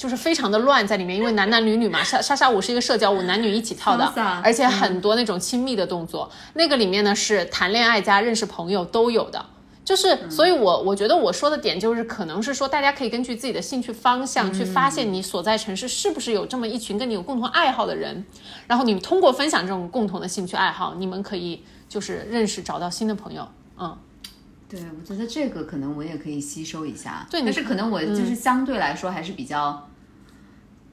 [0.00, 4.10] 就是非常的乱在里面，因为男男女女嘛，莎 莎莎舞是一个社交舞，男女一起跳的，
[4.42, 6.30] 而且很多那种亲密的动作。
[6.54, 9.44] 那个里面呢是谈恋爱加认识朋友都有的，
[9.84, 18.24] 就是所以，我我觉得我说的点就是，可能是说大家可以根据自己的兴趣方向去发现你所在城市是不是有这么一群跟你有共同爱好的人，
[18.66, 23.46] 然后你们通过分享这种共同的兴趣爱好，你们可以就是认识找到新的朋友，
[23.78, 23.94] 嗯。
[24.66, 29.86] 对，我觉得这个可能我也可以吸收一下，对，但是可能我就是相对来说还是比较。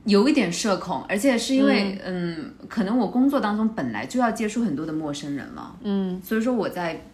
[0.03, 7.05] 有一点社恐，而且是因为，嗯，可能我工作当中本来就要接触很多的陌生人了，嗯，所以说我在。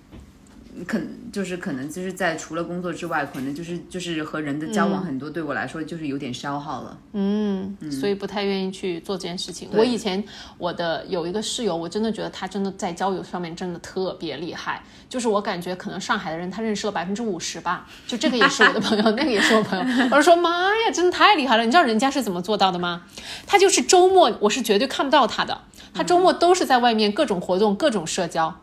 [0.87, 0.99] 可
[1.31, 6.97] 就是可能就是在除了工作之外，可能就是就是和人的交往很多，对我来说就是有点消耗了。
[7.13, 9.69] 嗯，所以不太愿意去做这件事情。
[9.73, 10.23] 我以前
[10.57, 14.83] 我的有一个室友，我真的觉得他真的在交友上面真的特别厉害。
[15.09, 17.87] 就是我感觉可能上海的人他认识了百分之五十吧。
[18.07, 19.85] 就这个也是我的朋友， 那个也是我朋友。
[20.09, 21.63] 我就说妈呀，真的太厉害了！
[21.63, 23.03] 你知道人家是怎么做到的吗？
[23.45, 25.61] 他就是周末我是绝对看不到他的，
[25.93, 28.59] 他周末都是在外面各种活动、各种社交。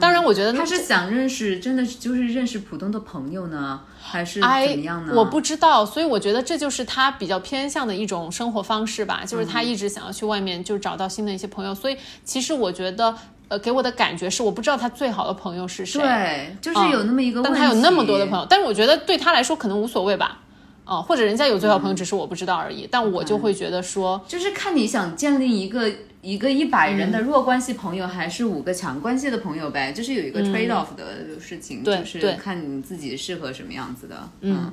[0.00, 5.12] 当然，我觉得他是想认识，真的就是认识普通的朋友呢，还是怎么样呢？
[5.14, 11.74] 我不知道，所以我觉得这就是他比较偏向的一种生活方式吧，就是他一直想要去外面，就找到新的一些朋友。
[11.74, 13.14] 所以其实我觉得，
[13.48, 16.00] 呃，给我的感觉是，我不知道他最好的朋友是谁。
[16.00, 20.38] 对，就是有那么一个，但他有那么多的朋友，但是我觉得对他来说可能无所谓吧。
[20.84, 22.88] 哦，或者人家有最好朋友，只是我不知道而已。
[22.90, 25.88] 但我就会觉得说，就是看你想建立一个
[26.22, 34.30] 一个一百人的弱关系朋友，还是五个强关系的朋友呗，就是有一个 trade off 的事情，就是看你自己适合什么样子的。
[34.40, 34.72] 嗯，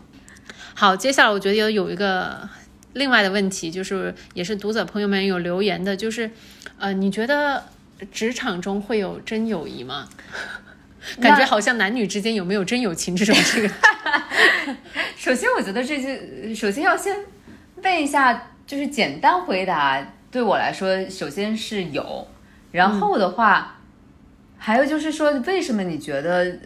[0.75, 2.47] 好，接下来我觉得有一个
[2.93, 6.29] 另外的问题，就是也是读者朋友们有留言的，就是
[6.77, 7.63] 呃，你觉得
[8.11, 10.07] 职场中会有真友谊吗？
[11.19, 13.73] 感觉好像男女之间有没有真友情这种这个。
[15.17, 17.17] 首先，我觉得这些首先要先
[17.81, 20.13] 问一下，就是简单回答。
[20.31, 22.27] 对我来说，首先是有，
[22.71, 23.77] 然后的话，
[24.57, 26.59] 还有就是说，为什么你觉得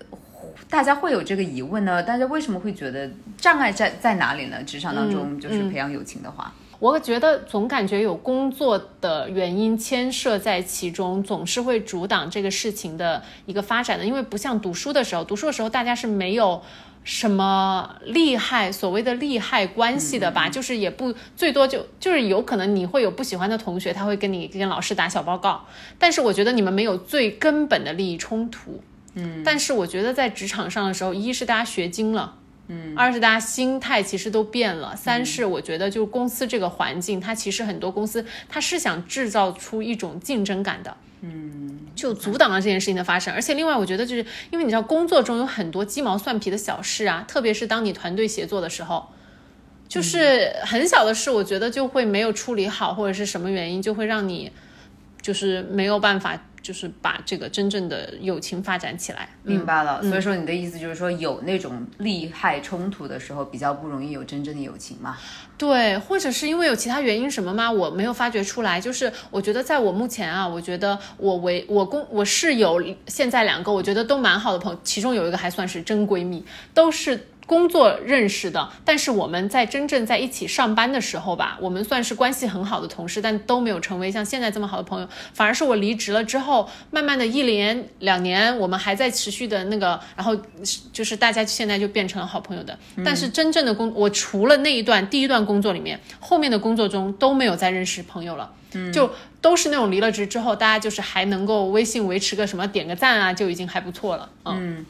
[0.69, 2.03] 大家会有这个疑问呢？
[2.03, 4.61] 大家为什么会觉得障碍在在哪里呢？
[4.63, 6.53] 职场当中就是培养友情的话。
[6.79, 14.03] 我觉得总感觉有工作的原因牵涉在其中，总是会阻挡这个事情的一个发展的。
[14.03, 16.61] 因为不像读书的时候，读书的时候大家是没有
[17.03, 20.47] 什么利害，所谓的利害关系的吧？
[20.47, 25.65] 就是也不最多就就是有可能你会有不喜欢的同学，他会跟你跟老师打小报告，
[25.99, 28.81] 但是我觉得你们没有最根本的利益冲突。
[29.15, 32.35] 嗯，但是我觉得在职场上的时候，一是大家学精了。
[32.69, 40.95] 嗯，二是大家心态其实都变了，三是我觉得就是公司这个环境，它其实很多公司它是想制造出一种竞争感的，
[41.25, 43.33] 嗯，就阻挡了这件事情的发生。
[43.33, 49.07] 而且另外，我觉得就是因为你知道工作中有很多鸡毛蒜皮的小事啊，特别是当你团队协作的时候，
[49.87, 54.51] 就是很小的事，我觉得就会没有处理好，或者是什么原因就会让你
[55.21, 56.39] 就是没有办法。
[56.63, 59.29] 就是把这个真正的友情发展起来。
[59.43, 65.17] 明白了，所以说你的意思就是说，有那种利害冲突的时候，比较不容易有真正的友情嘛？
[65.57, 67.69] 对，或者是因为有其他原因什么吗？
[67.69, 68.81] 我没有发掘出来。
[68.81, 76.43] 就是我觉得在我目前啊，我觉得我为我公我室友现在两个，我觉得都蛮好的朋友，其中有一个还算是真闺蜜，
[76.73, 77.27] 都是。
[77.45, 85.07] 工作认识的，但是我们在真正在一起上班的时候吧，我们算是关系很好的同事，但都没有成为像现在这么好的朋友。
[85.33, 90.35] 反而是我离职了之后，慢慢的一连两年，我们还在持续的那个，然后
[90.91, 92.77] 就是大家现在就变成了好朋友的。
[93.03, 98.51] 但是真正的工，我除了那一段第一段工作里面，后面的工作中都没有再认识朋友了，
[98.93, 104.29] 就都是那种离了职之后，大家就是还能够微信维持个什么点个赞啊，就已经还不错了。
[104.45, 104.85] 嗯。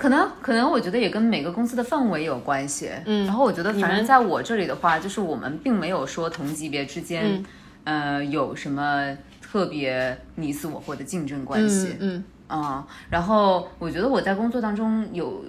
[0.00, 2.90] 可能可能，我觉得也跟每个公司的氛围有关系。
[3.04, 7.44] 嗯，然后我觉得，反正在我这里的话，就是我们并没有说同级别之间，
[7.84, 11.96] 呃，有什么特别你死我活的竞争关系。
[12.00, 15.44] 嗯啊，然后我觉得我在工作当中有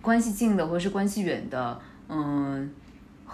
[0.00, 2.70] 关系近的或者是关系远的，嗯。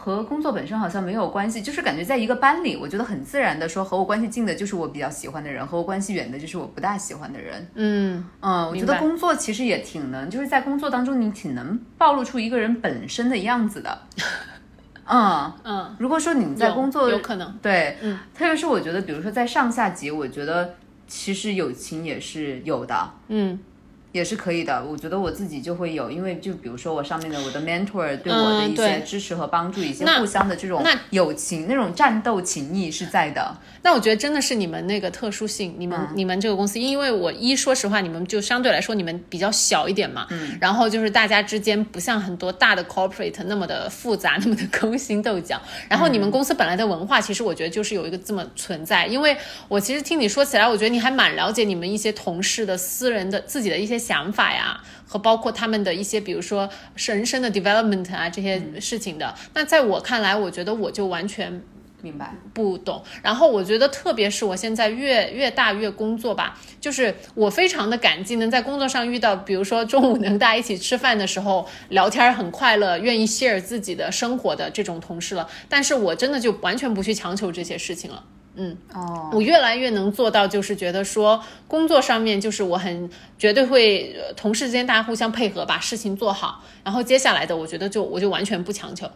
[0.04, 7.64] 和工作本身好像没有关系，就是感觉在一个班里，我觉得很自然的说，和我关系近的就是我比较喜欢的人，和我关系远的就是我不大喜欢的人。
[7.74, 13.96] 嗯嗯，我觉得工作其实也挺能，就是在工作当中你挺能暴露出一个人本身的样子的。
[15.06, 20.74] 嗯嗯，如果说你在工作有可能对，嗯，特别是我觉得，比如说在上下级，我觉得
[21.06, 23.08] 其实友情也是有的。
[23.28, 23.56] 嗯。
[24.12, 33.56] 也是可以的，我觉得我自己就会有，因为就比如说我上面的我的 mentor 对我的一些支持和帮助，一些互相的这种友情，那种战斗情谊是在的。
[33.82, 45.58] 那我觉得真的是你们那个特殊性，你们你们这个公司，因为我一说实话，你们就相对来说你们比较小一点嘛，嗯，然后就是大家之间不像很多大的 corporate 那么的复杂，那么的勾心斗角。
[45.88, 49.06] 然后你们公司本来的文化，其实我觉得就是有一个这么存在。
[49.06, 49.34] 因为
[49.68, 54.01] 我其实听你说起来，我觉得你还蛮了解你们一些同事的私人的自己的一些。
[54.02, 61.62] 想法呀，和包括他们的一些，比如说人生的 development 啊这些事情的，那在我看来，我觉得我就完全
[62.02, 63.00] 明白不懂。
[63.22, 75.48] 然后我觉得，特别是我现在越越大越工作吧，就是我非常的感激能在工作上遇到，比如说中午能大家一起吃饭的时候聊天很快乐，愿意 share 自己的生活的这种同事了。
[75.68, 78.24] 但是我真的就完全不去强求这些事情了。
[78.54, 86.62] 嗯哦，我越来越能做到，就是觉得说工作上面就是我很绝对会同事之间大家互相配合，把事情做好。
[86.84, 89.10] 然后接下来的，我觉得就我就完全不强求，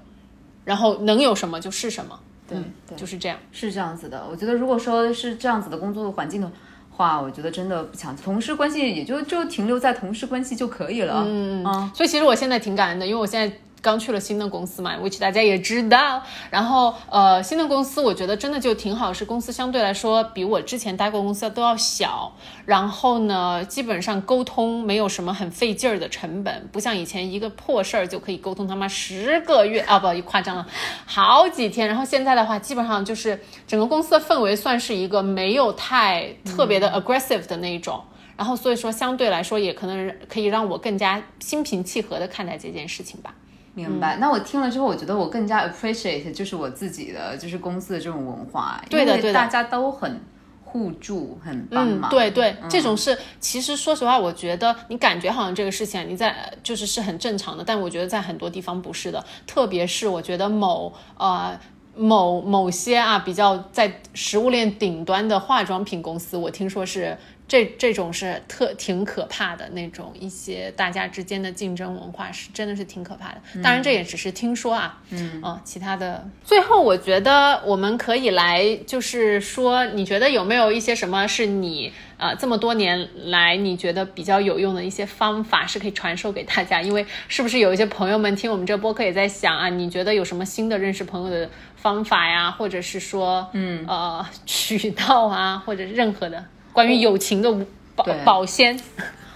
[0.65, 2.19] 然后能有什么就是什么。
[2.49, 2.57] 对，
[2.97, 4.25] 就是这样，是这样子的。
[4.31, 6.51] 我觉得如果说是这样子的工作环境的
[6.91, 11.25] 话，我觉得真的不强求，同事关系也就就停留在同事关系就可以了。
[11.27, 11.91] 嗯嗯。
[11.95, 13.55] 所以其实我现在挺感恩的，因为我现在。
[13.87, 16.21] 刚去了新的公司嘛，which 大家也知道。
[16.51, 22.33] 然后，呃，新的公司我觉得真的就挺好，是公司相对来说比我之前待过公司都要小。
[22.65, 30.67] 然后呢，基本上沟通没有什么很费劲儿的成本，不像以前一个破事儿就可以沟通他妈十个月啊，不，夸张了，
[31.07, 31.87] 好几天。
[31.87, 38.03] 然后现在的话，基本上就是整个公司的氛围算是一个没有太特别的 aggressive 的那一种。
[38.37, 43.33] 然后所以说相对来说也可能可以让我更加心平气和的看待这件事情吧。
[43.77, 50.19] 明白，那我听了之后，我觉得我更加 appreciate 就是我自己的，就是公司的这种文化，对的，对的，大家都很
[50.65, 52.11] 互助，很帮忙。
[52.11, 61.61] 对对，这种是其实说实话，我觉得你感觉好像这个事情你在就是是很正常的，但我觉得在很多地方不是的，特别是我觉得某呃
[61.97, 67.17] 某某些啊比较在食物链顶端的化妆品公司，我听说是。
[67.49, 86.83] 这这种是特挺可怕的那种一些大家之间的竞争文化是真的是挺可怕的，当然这也只是听说啊，嗯啊，其他的最后我觉得我们可以来就是说，你觉得有没有一些什么是你呃这么多年来你觉得比较有用的一些方法是可以传授给大家？
[86.83, 91.49] 因为是不是有一些朋友们听我们这播客也在想啊，你觉得有什么新的认识朋友的
[91.87, 96.45] 方法呀，或者是说嗯呃渠道啊，或者任何的。
[96.73, 97.49] 关于友情的
[97.95, 98.77] 保保鲜，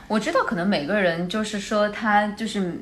[0.08, 2.74] 我知道可能每个人就是说他就是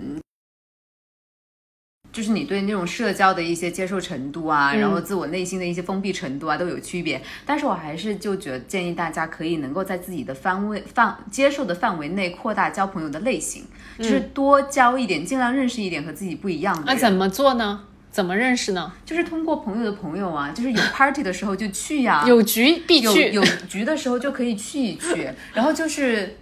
[2.11, 7.21] 就是你对那种社交的一些接受程度啊，然后自我内心的一些封闭程度啊都有区别。
[7.45, 13.67] 但是我还是就觉得建议大家可以能够在自己的范围范接受的范围内扩大交朋友的类型，
[13.99, 16.85] 就是多交一点，尽量认识一点和自己不一样的。
[16.87, 17.85] 那怎么做呢？
[18.11, 18.93] 怎么认识呢？
[19.05, 25.29] 就是通过朋友的朋友啊， 就是有 party 的时候就去呀， 有局必去，有局的时候就可以去一去。
[25.55, 26.37] 然后就是，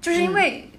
[0.00, 0.69] 就是因为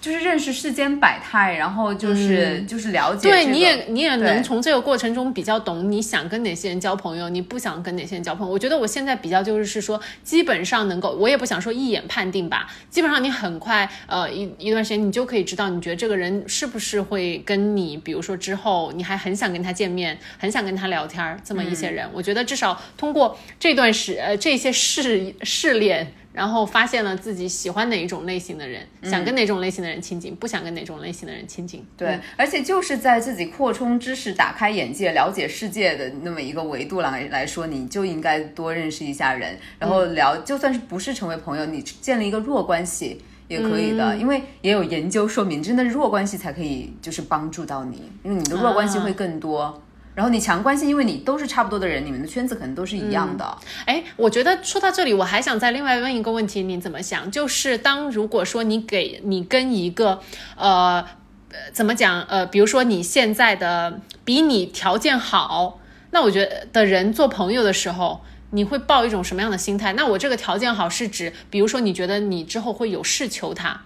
[0.00, 3.36] 就是认识世间百态，然后就是、就是了解、这个。
[3.36, 8.52] 对，你也你也能从这个过程中比较懂你想跟哪些人交朋友，你不想跟哪些人交朋友。
[8.52, 22.08] 我觉得我现在比较就是说，基本上能够，我也不想说一眼判定吧，基本上你很快呃一一段时间你就可以知道，你觉得这个人是不是会跟你，比如说之后你还很想跟他见面，很想跟他聊天儿这么一些人。
[22.14, 26.14] 我觉得至少通过这段时呃这些试试炼。
[26.40, 31.84] 然后发现了自己喜欢哪一种类型的人，想跟哪种类型的人亲近，不想跟哪种类型的人亲近。
[31.98, 43.20] 对，而且就是在自己扩充知识、打开眼界、了解世界的那么一个维度来来说，你就应该多认识一下人，然后聊，就算是不是成为朋友，你建立一个弱关系。
[43.48, 49.82] 也可以的，因为也有研究说明，真的弱关系才可以就是帮助到你，因为你的弱关系会更多。
[50.20, 53.56] 然后你强关系，因为你都是差不多的人，你们的圈子可能都是一样的。
[53.86, 57.30] 哎，我觉得说到这里，我还想再另外问一个问题，你怎么想？
[57.30, 60.20] 就是当如果说你给你跟一个
[60.56, 61.02] 呃
[61.48, 68.20] 呃怎么讲呃，比如说你现在的比你条件好，那我觉得的人做朋友的时候。
[68.52, 69.92] 你会抱一种什么样的心态？
[69.92, 73.80] 那我这个条件好是指，比如说你觉得你之后会有事求他，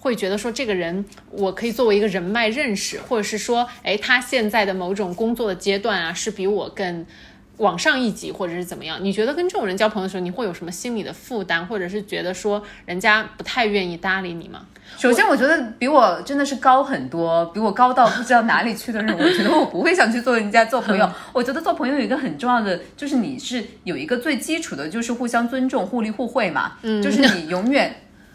[0.00, 7.04] 会觉得说这个人我可以作为一个人脉认识，或者是说，哎，他现在的某种工作的阶段啊，是比我更
[7.58, 8.98] 往上一级，或者是怎么样？
[9.02, 14.64] 你觉得跟这种人交朋友的时候，你会有什么心理的负担，或者是觉得说人家不太愿意搭理你吗？
[14.96, 21.08] 首先，我觉得比我真的是高很多，比我高到不知道哪里去的人，我觉得我不会想去做人家做朋友。
[21.34, 26.72] 我觉得做朋友有一个很重要的，就是你是有一个最基础的，就是互相尊重、互利互惠嘛。
[26.80, 27.94] 嗯，就是你永远。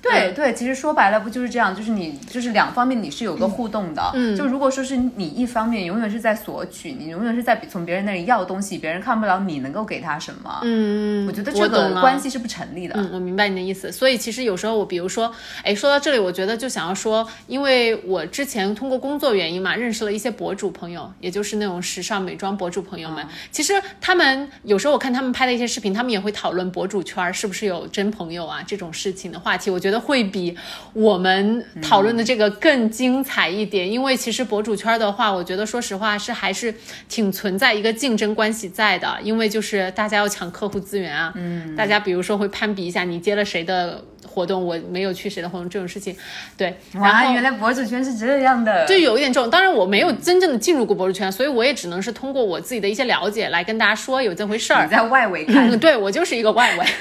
[0.09, 1.75] 对对，其实说白了不就是这样？
[1.75, 4.11] 就是你就是两方面你是有个互动的。
[4.13, 10.59] 嗯，就如果说是你一方面永远是在索取，你永远是在从别人那里要东西，别人看不了你能够给他什么。
[10.63, 12.95] 嗯，我觉得这个关系是不成立的。
[12.97, 13.91] 嗯，我明白你的意思。
[13.91, 15.31] 所以其实有时候我，比如说，
[15.63, 23.25] 哎，说到这里，我觉得就想要说，因为我之前通过工作原因嘛，认识了一些博主朋友，也就是那种时尚美妆博主朋友们。
[23.51, 29.69] 其实他们有时候我看他们拍的一些视频，他们也会讨论博主圈儿是不是有真朋友啊这种事情的话题。
[29.69, 30.55] 我觉得会比
[30.93, 36.73] 我们讨论的这个更精彩一点，因为其实博主圈的话，我觉得说实话是还是
[37.07, 46.15] 挺存在一个竞争关系在的，因为就是大家要抢客户资源啊，嗯，大家比如说会攀比一下你接了谁的活动，我没有去谁的活动这种事情，
[46.57, 48.85] 对，然哇，后原来博主圈是这样的。
[48.85, 54.89] 就有一点这种，当然我没有真正的进入过博主圈，所以我也只能是通过我自己的一些了解来跟大家说有这回事儿你。
[54.89, 56.85] 在外围看嗯，， 对我就是一个外围。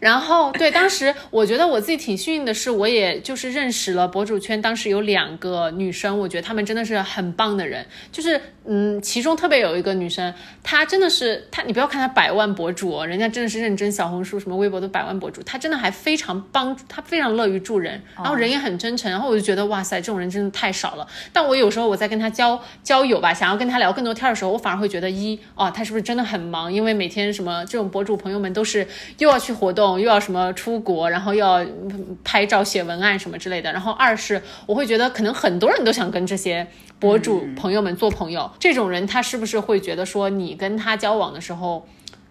[0.00, 7.84] 然后对，当时我觉得我自己挺幸运的是，我也就是认识了博主圈，当时有两个女生，我觉得她们真的是很棒的人。
[8.10, 21.06] 就是嗯，其中特别有一个女生，她真的是她，你不要看她百万博主哦，人家真的是认真小红书什么微博的百万博主，她真的还非常帮助，他非常乐于助人，然后人也很真诚，然后我就觉得哇塞，这种人真的太少了。
[21.32, 26.72] 但我有时候我在跟他交交友吧，想要跟他聊更多天的时候，我反而会觉得一哦，他是不是真的很忙？
[26.72, 28.86] 因为每天什么这种博主朋友们都是
[29.18, 33.72] 又要去活动，又要什么出国，然后又要嗯拍照、写文案什么之类的。
[33.72, 36.66] 然后二是我会觉得可能很多人都想跟这些
[36.98, 41.86] 博主朋友们做朋友，这种人他是不是会觉得说你跟他交往的时候，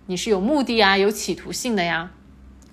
[0.07, 2.11] 你是有目的啊，有企图性的呀？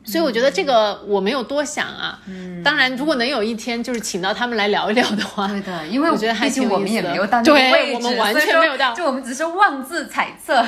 [0.06, 2.18] 所以我觉得这个我没有多想啊。
[2.26, 7.26] 嗯，当然，如果能有一天就是请到他们来聊一聊的话，对的，因为我觉得还毕竟我们也挺有意思的。
[7.26, 8.94] 没有到那个对位置，我们完全没有到。
[8.94, 10.64] 就我们只是妄自揣测。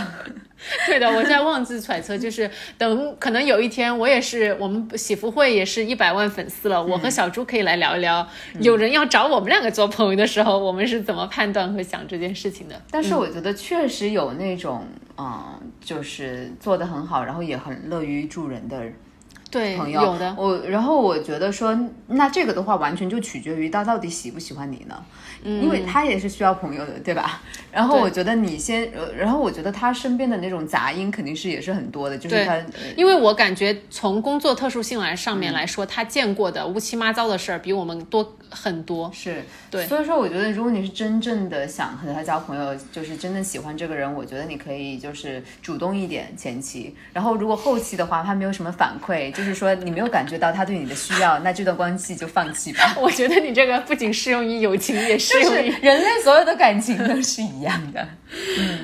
[0.88, 8.26] 对的，我在妄自揣测，就是等可能有一天我也是我们喜福会也是一百万粉丝了，我和小猪可以来聊一聊，
[8.58, 12.74] 有人要找我们两个做朋友的时候，我们是怎么判断和想这件事情的。
[12.90, 14.84] 但是我觉得确实有那种，
[15.16, 18.82] 嗯，就是做的很好，然后也很乐于助人的
[19.50, 20.02] 对，朋友。
[20.02, 21.78] 有的，我然后我觉得说，
[22.08, 25.04] 那这个的话，完全就取决于他到底喜不喜欢你呢？
[25.44, 27.40] 嗯因为他也是需要朋友的，对吧？
[27.70, 32.64] 然后我觉得你先，呃，然后我觉得他身边的那种杂音肯定是也是很多的，就是他，呃
[32.96, 39.08] 因为我感觉从工作特殊性来上面来说，他见过的乌七八糟的事儿比我们多很多。
[39.14, 52.92] 是对所以说我觉得如果你是真正的想和他交朋友，就是真的喜欢这个人，我觉得你可以就是主动一点前期，然后如果后期的话他没有什么反馈，就是说你没有感觉到他对你的需要，那这段关系就放弃吧。
[52.98, 58.04] 我觉得你这个不仅适用于友情，也适就是用于人类所有的感情都是一样的。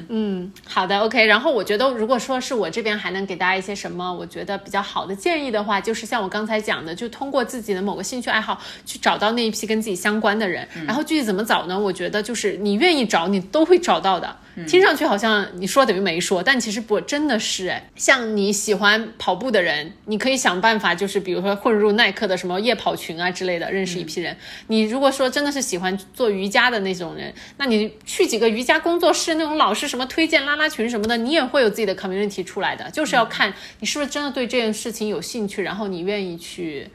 [0.08, 1.26] 嗯， 好的，OK。
[1.26, 10.68] 然后我觉得，如果说是我这边还能给大家一些什么，我觉得比较好的建议的话，就是像我刚才讲的，就通过自己的某个兴趣爱好去找到那一批跟自己相关的人。
[10.86, 11.76] 然后具体怎么找呢？
[11.76, 14.36] 我觉得就是你愿意找，你都会找到的。
[14.66, 17.90] 听上去好像你说等于没说，但其实不真的是哎。
[17.96, 24.36] 像你喜欢跑步的人，你可以想办法，就是比如说混入耐克的什么夜跑群啊之类的，认识一批人。
[24.68, 32.88] 你如果说真的是喜欢做瑜伽的那种人，那你去几个瑜伽工作室，那种老师什么推荐拉拉群什么的，你也会有自己的 community 出来的。
[32.90, 36.88] 就是要看你是不是真的对这件事情有兴趣，然后你愿意去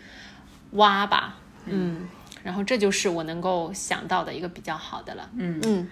[0.72, 1.38] 挖吧。
[1.66, 2.08] 嗯，
[2.42, 5.30] 然后这就是我能够想到的一个比较好的了。
[5.36, 5.88] 嗯嗯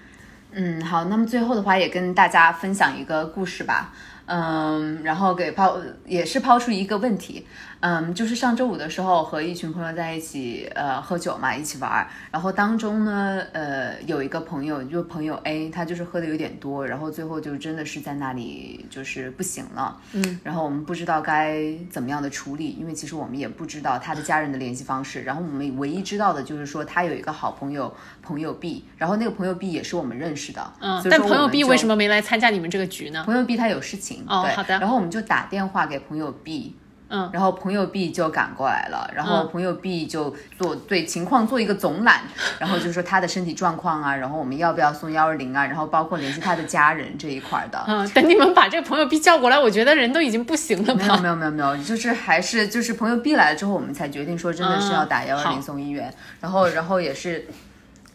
[0.51, 3.93] 嗯，好，那么最后的话也跟大家分享一个故事吧。
[4.25, 7.45] 嗯，然后给抛也是抛出一个问题。
[7.79, 12.07] 嗯，就是上周五的时候和一群朋友在一起，呃，喝酒嘛，一起玩儿。
[12.31, 19.95] 然后当中呢，呃，有一个朋友，就朋友 A，他就是喝的有点多，然后最后就真的是在那里就是不行了。
[20.13, 20.39] 嗯。
[20.43, 25.23] 然后我们不知道该怎么样的处理，因为其实我们也不知道他的家人的联系方式。
[25.23, 30.73] 然后我们唯一知道的就是说他有一个好朋友，朋友 B，然后那个朋友 B 也是我们认识的。
[30.79, 31.05] 嗯。
[31.09, 33.23] 但朋友 B 为什么没来参加你们这个局呢？
[33.23, 34.25] 朋友 B 他有事情。
[34.27, 34.79] 哦，好的。
[34.79, 36.75] 然后我们就打电话给朋友 B。
[37.09, 42.21] 嗯，然后朋友 B 就赶过来了，然后朋友 B 就做对情况做一个总览，
[42.59, 47.83] 然后就说他的身体状况啊，然后我们要不要送幺二零啊，然后包括联系他的家人这一块的。
[47.87, 50.95] 嗯，等你们把这个朋友 B 叫过来，我觉得人都已经不行了。
[50.95, 57.47] 没有没有没有没有，就是还是就是朋友 B 来了之后，我们才决定说真的是要打幺二零送医院，然后然后也是。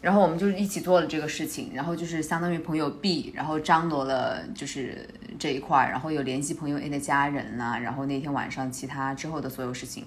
[0.02, 10.04] 然后我们就一起做了这个事情，然后就是相当于朋友 B，然后张罗了就是这一块儿，然后有联系朋友 A 的家人呐，然后那天晚上其他之后的所有事情，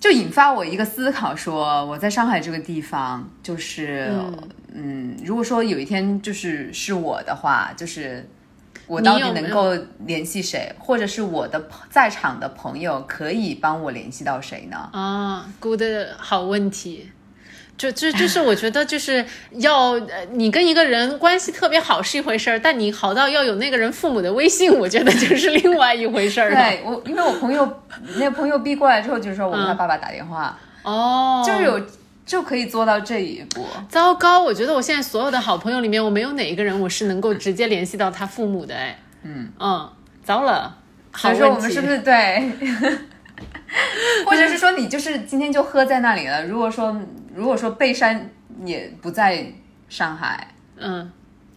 [0.00, 4.10] 就引发我一个思考，说我在上海这个地方，就是
[4.72, 8.26] 嗯，如果说有一天就是是我的话，就是
[8.86, 9.76] 我到底能够
[10.06, 14.88] 联系谁，或者是我的在场的朋友可以帮我联系到谁呢？
[14.92, 15.82] 啊，good，
[16.16, 17.10] 好问题。
[17.78, 26.50] 就就就是我觉得就是要呃，你跟一个人关系特别好是一回事儿，但你好到要有那个人父母的微信，我觉得就是另外一回事儿。
[26.50, 27.80] 对我，因为我朋友
[28.16, 31.80] 那个朋友逼过来之后，就是说我跟他爸爸打电话，哦，就有
[32.26, 33.64] 就可以做到这一步。
[33.88, 39.88] 糟糕，我觉得我现在所有的好朋友里面，我没有哪一个人我是能够直接联系到他父母的，哎，嗯嗯，
[40.24, 40.76] 糟了，
[41.14, 42.50] 所以说我们是不是对？
[44.26, 46.44] 或者是说你就是今天就喝在那里了？
[46.44, 47.00] 如果说
[47.38, 48.32] 如果说贝山
[48.64, 49.46] 也不在
[49.88, 51.08] 上海，嗯，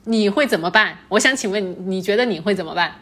[0.04, 0.96] 你会怎么办？
[1.10, 2.94] 我想请问你，你觉得你会怎么办？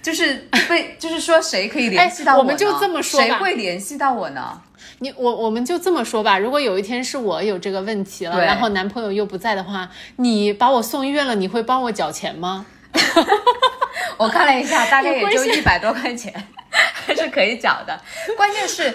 [0.00, 2.38] 就是被， 就是说谁可以联系到我？
[2.38, 4.62] 我们就这么说谁会联系到我呢？
[5.00, 6.38] 你我我们就这么说吧。
[6.38, 12.64] 如果有一天是我有这个问题了，然后男朋友又不在的话，你把我送医院了，你会帮我缴钱吗？
[14.16, 16.32] 我看了一下，大概也就一百多块钱。
[17.04, 18.00] 还是可以缴的，
[18.34, 18.94] 关键是，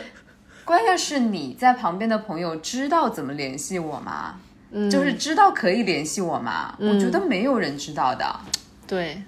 [0.67, 4.35] 关键是你在旁边的朋友知道怎么联系我吗？
[4.71, 6.75] 嗯，就是知道可以联系我吗？
[6.77, 8.37] 我觉得没有人知道的。
[8.85, 9.23] 对，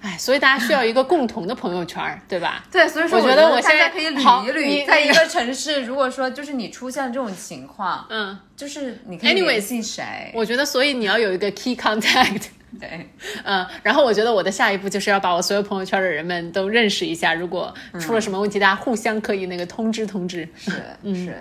[0.00, 2.64] 哎，所以大家需要一个共同的朋友圈， 对吧？
[2.70, 10.30] 对，所以说我觉得我现在可以捋一捋，在一个城市，如果说就是你出现这种情况，嗯，就是你可以联系谁？
[10.32, 12.42] 我觉得，所以你要有一个 key contact。
[12.80, 13.08] 对，
[13.44, 20.48] 嗯，然后我觉得我的下一步就是要把我所有朋友圈的人们都认识一下，如果出了什么问题，大家互相可以那个通知通知。
[20.56, 20.72] 是，
[21.14, 21.36] 是，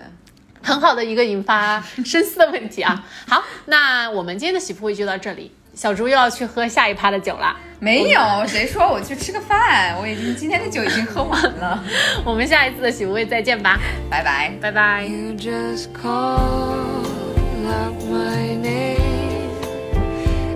[0.61, 3.05] 很好的一个引发深思的问题啊。
[3.27, 7.55] 好，那我们今天的喜福会就到这里，小猪又要去喝下一趴的酒了。
[7.79, 9.95] 没有，谁说我去吃个饭？
[9.99, 11.83] 我已经今天的酒已经喝完了。
[12.25, 13.79] 我们下一次的喜福会再见吧，
[14.09, 15.05] 拜拜，拜拜。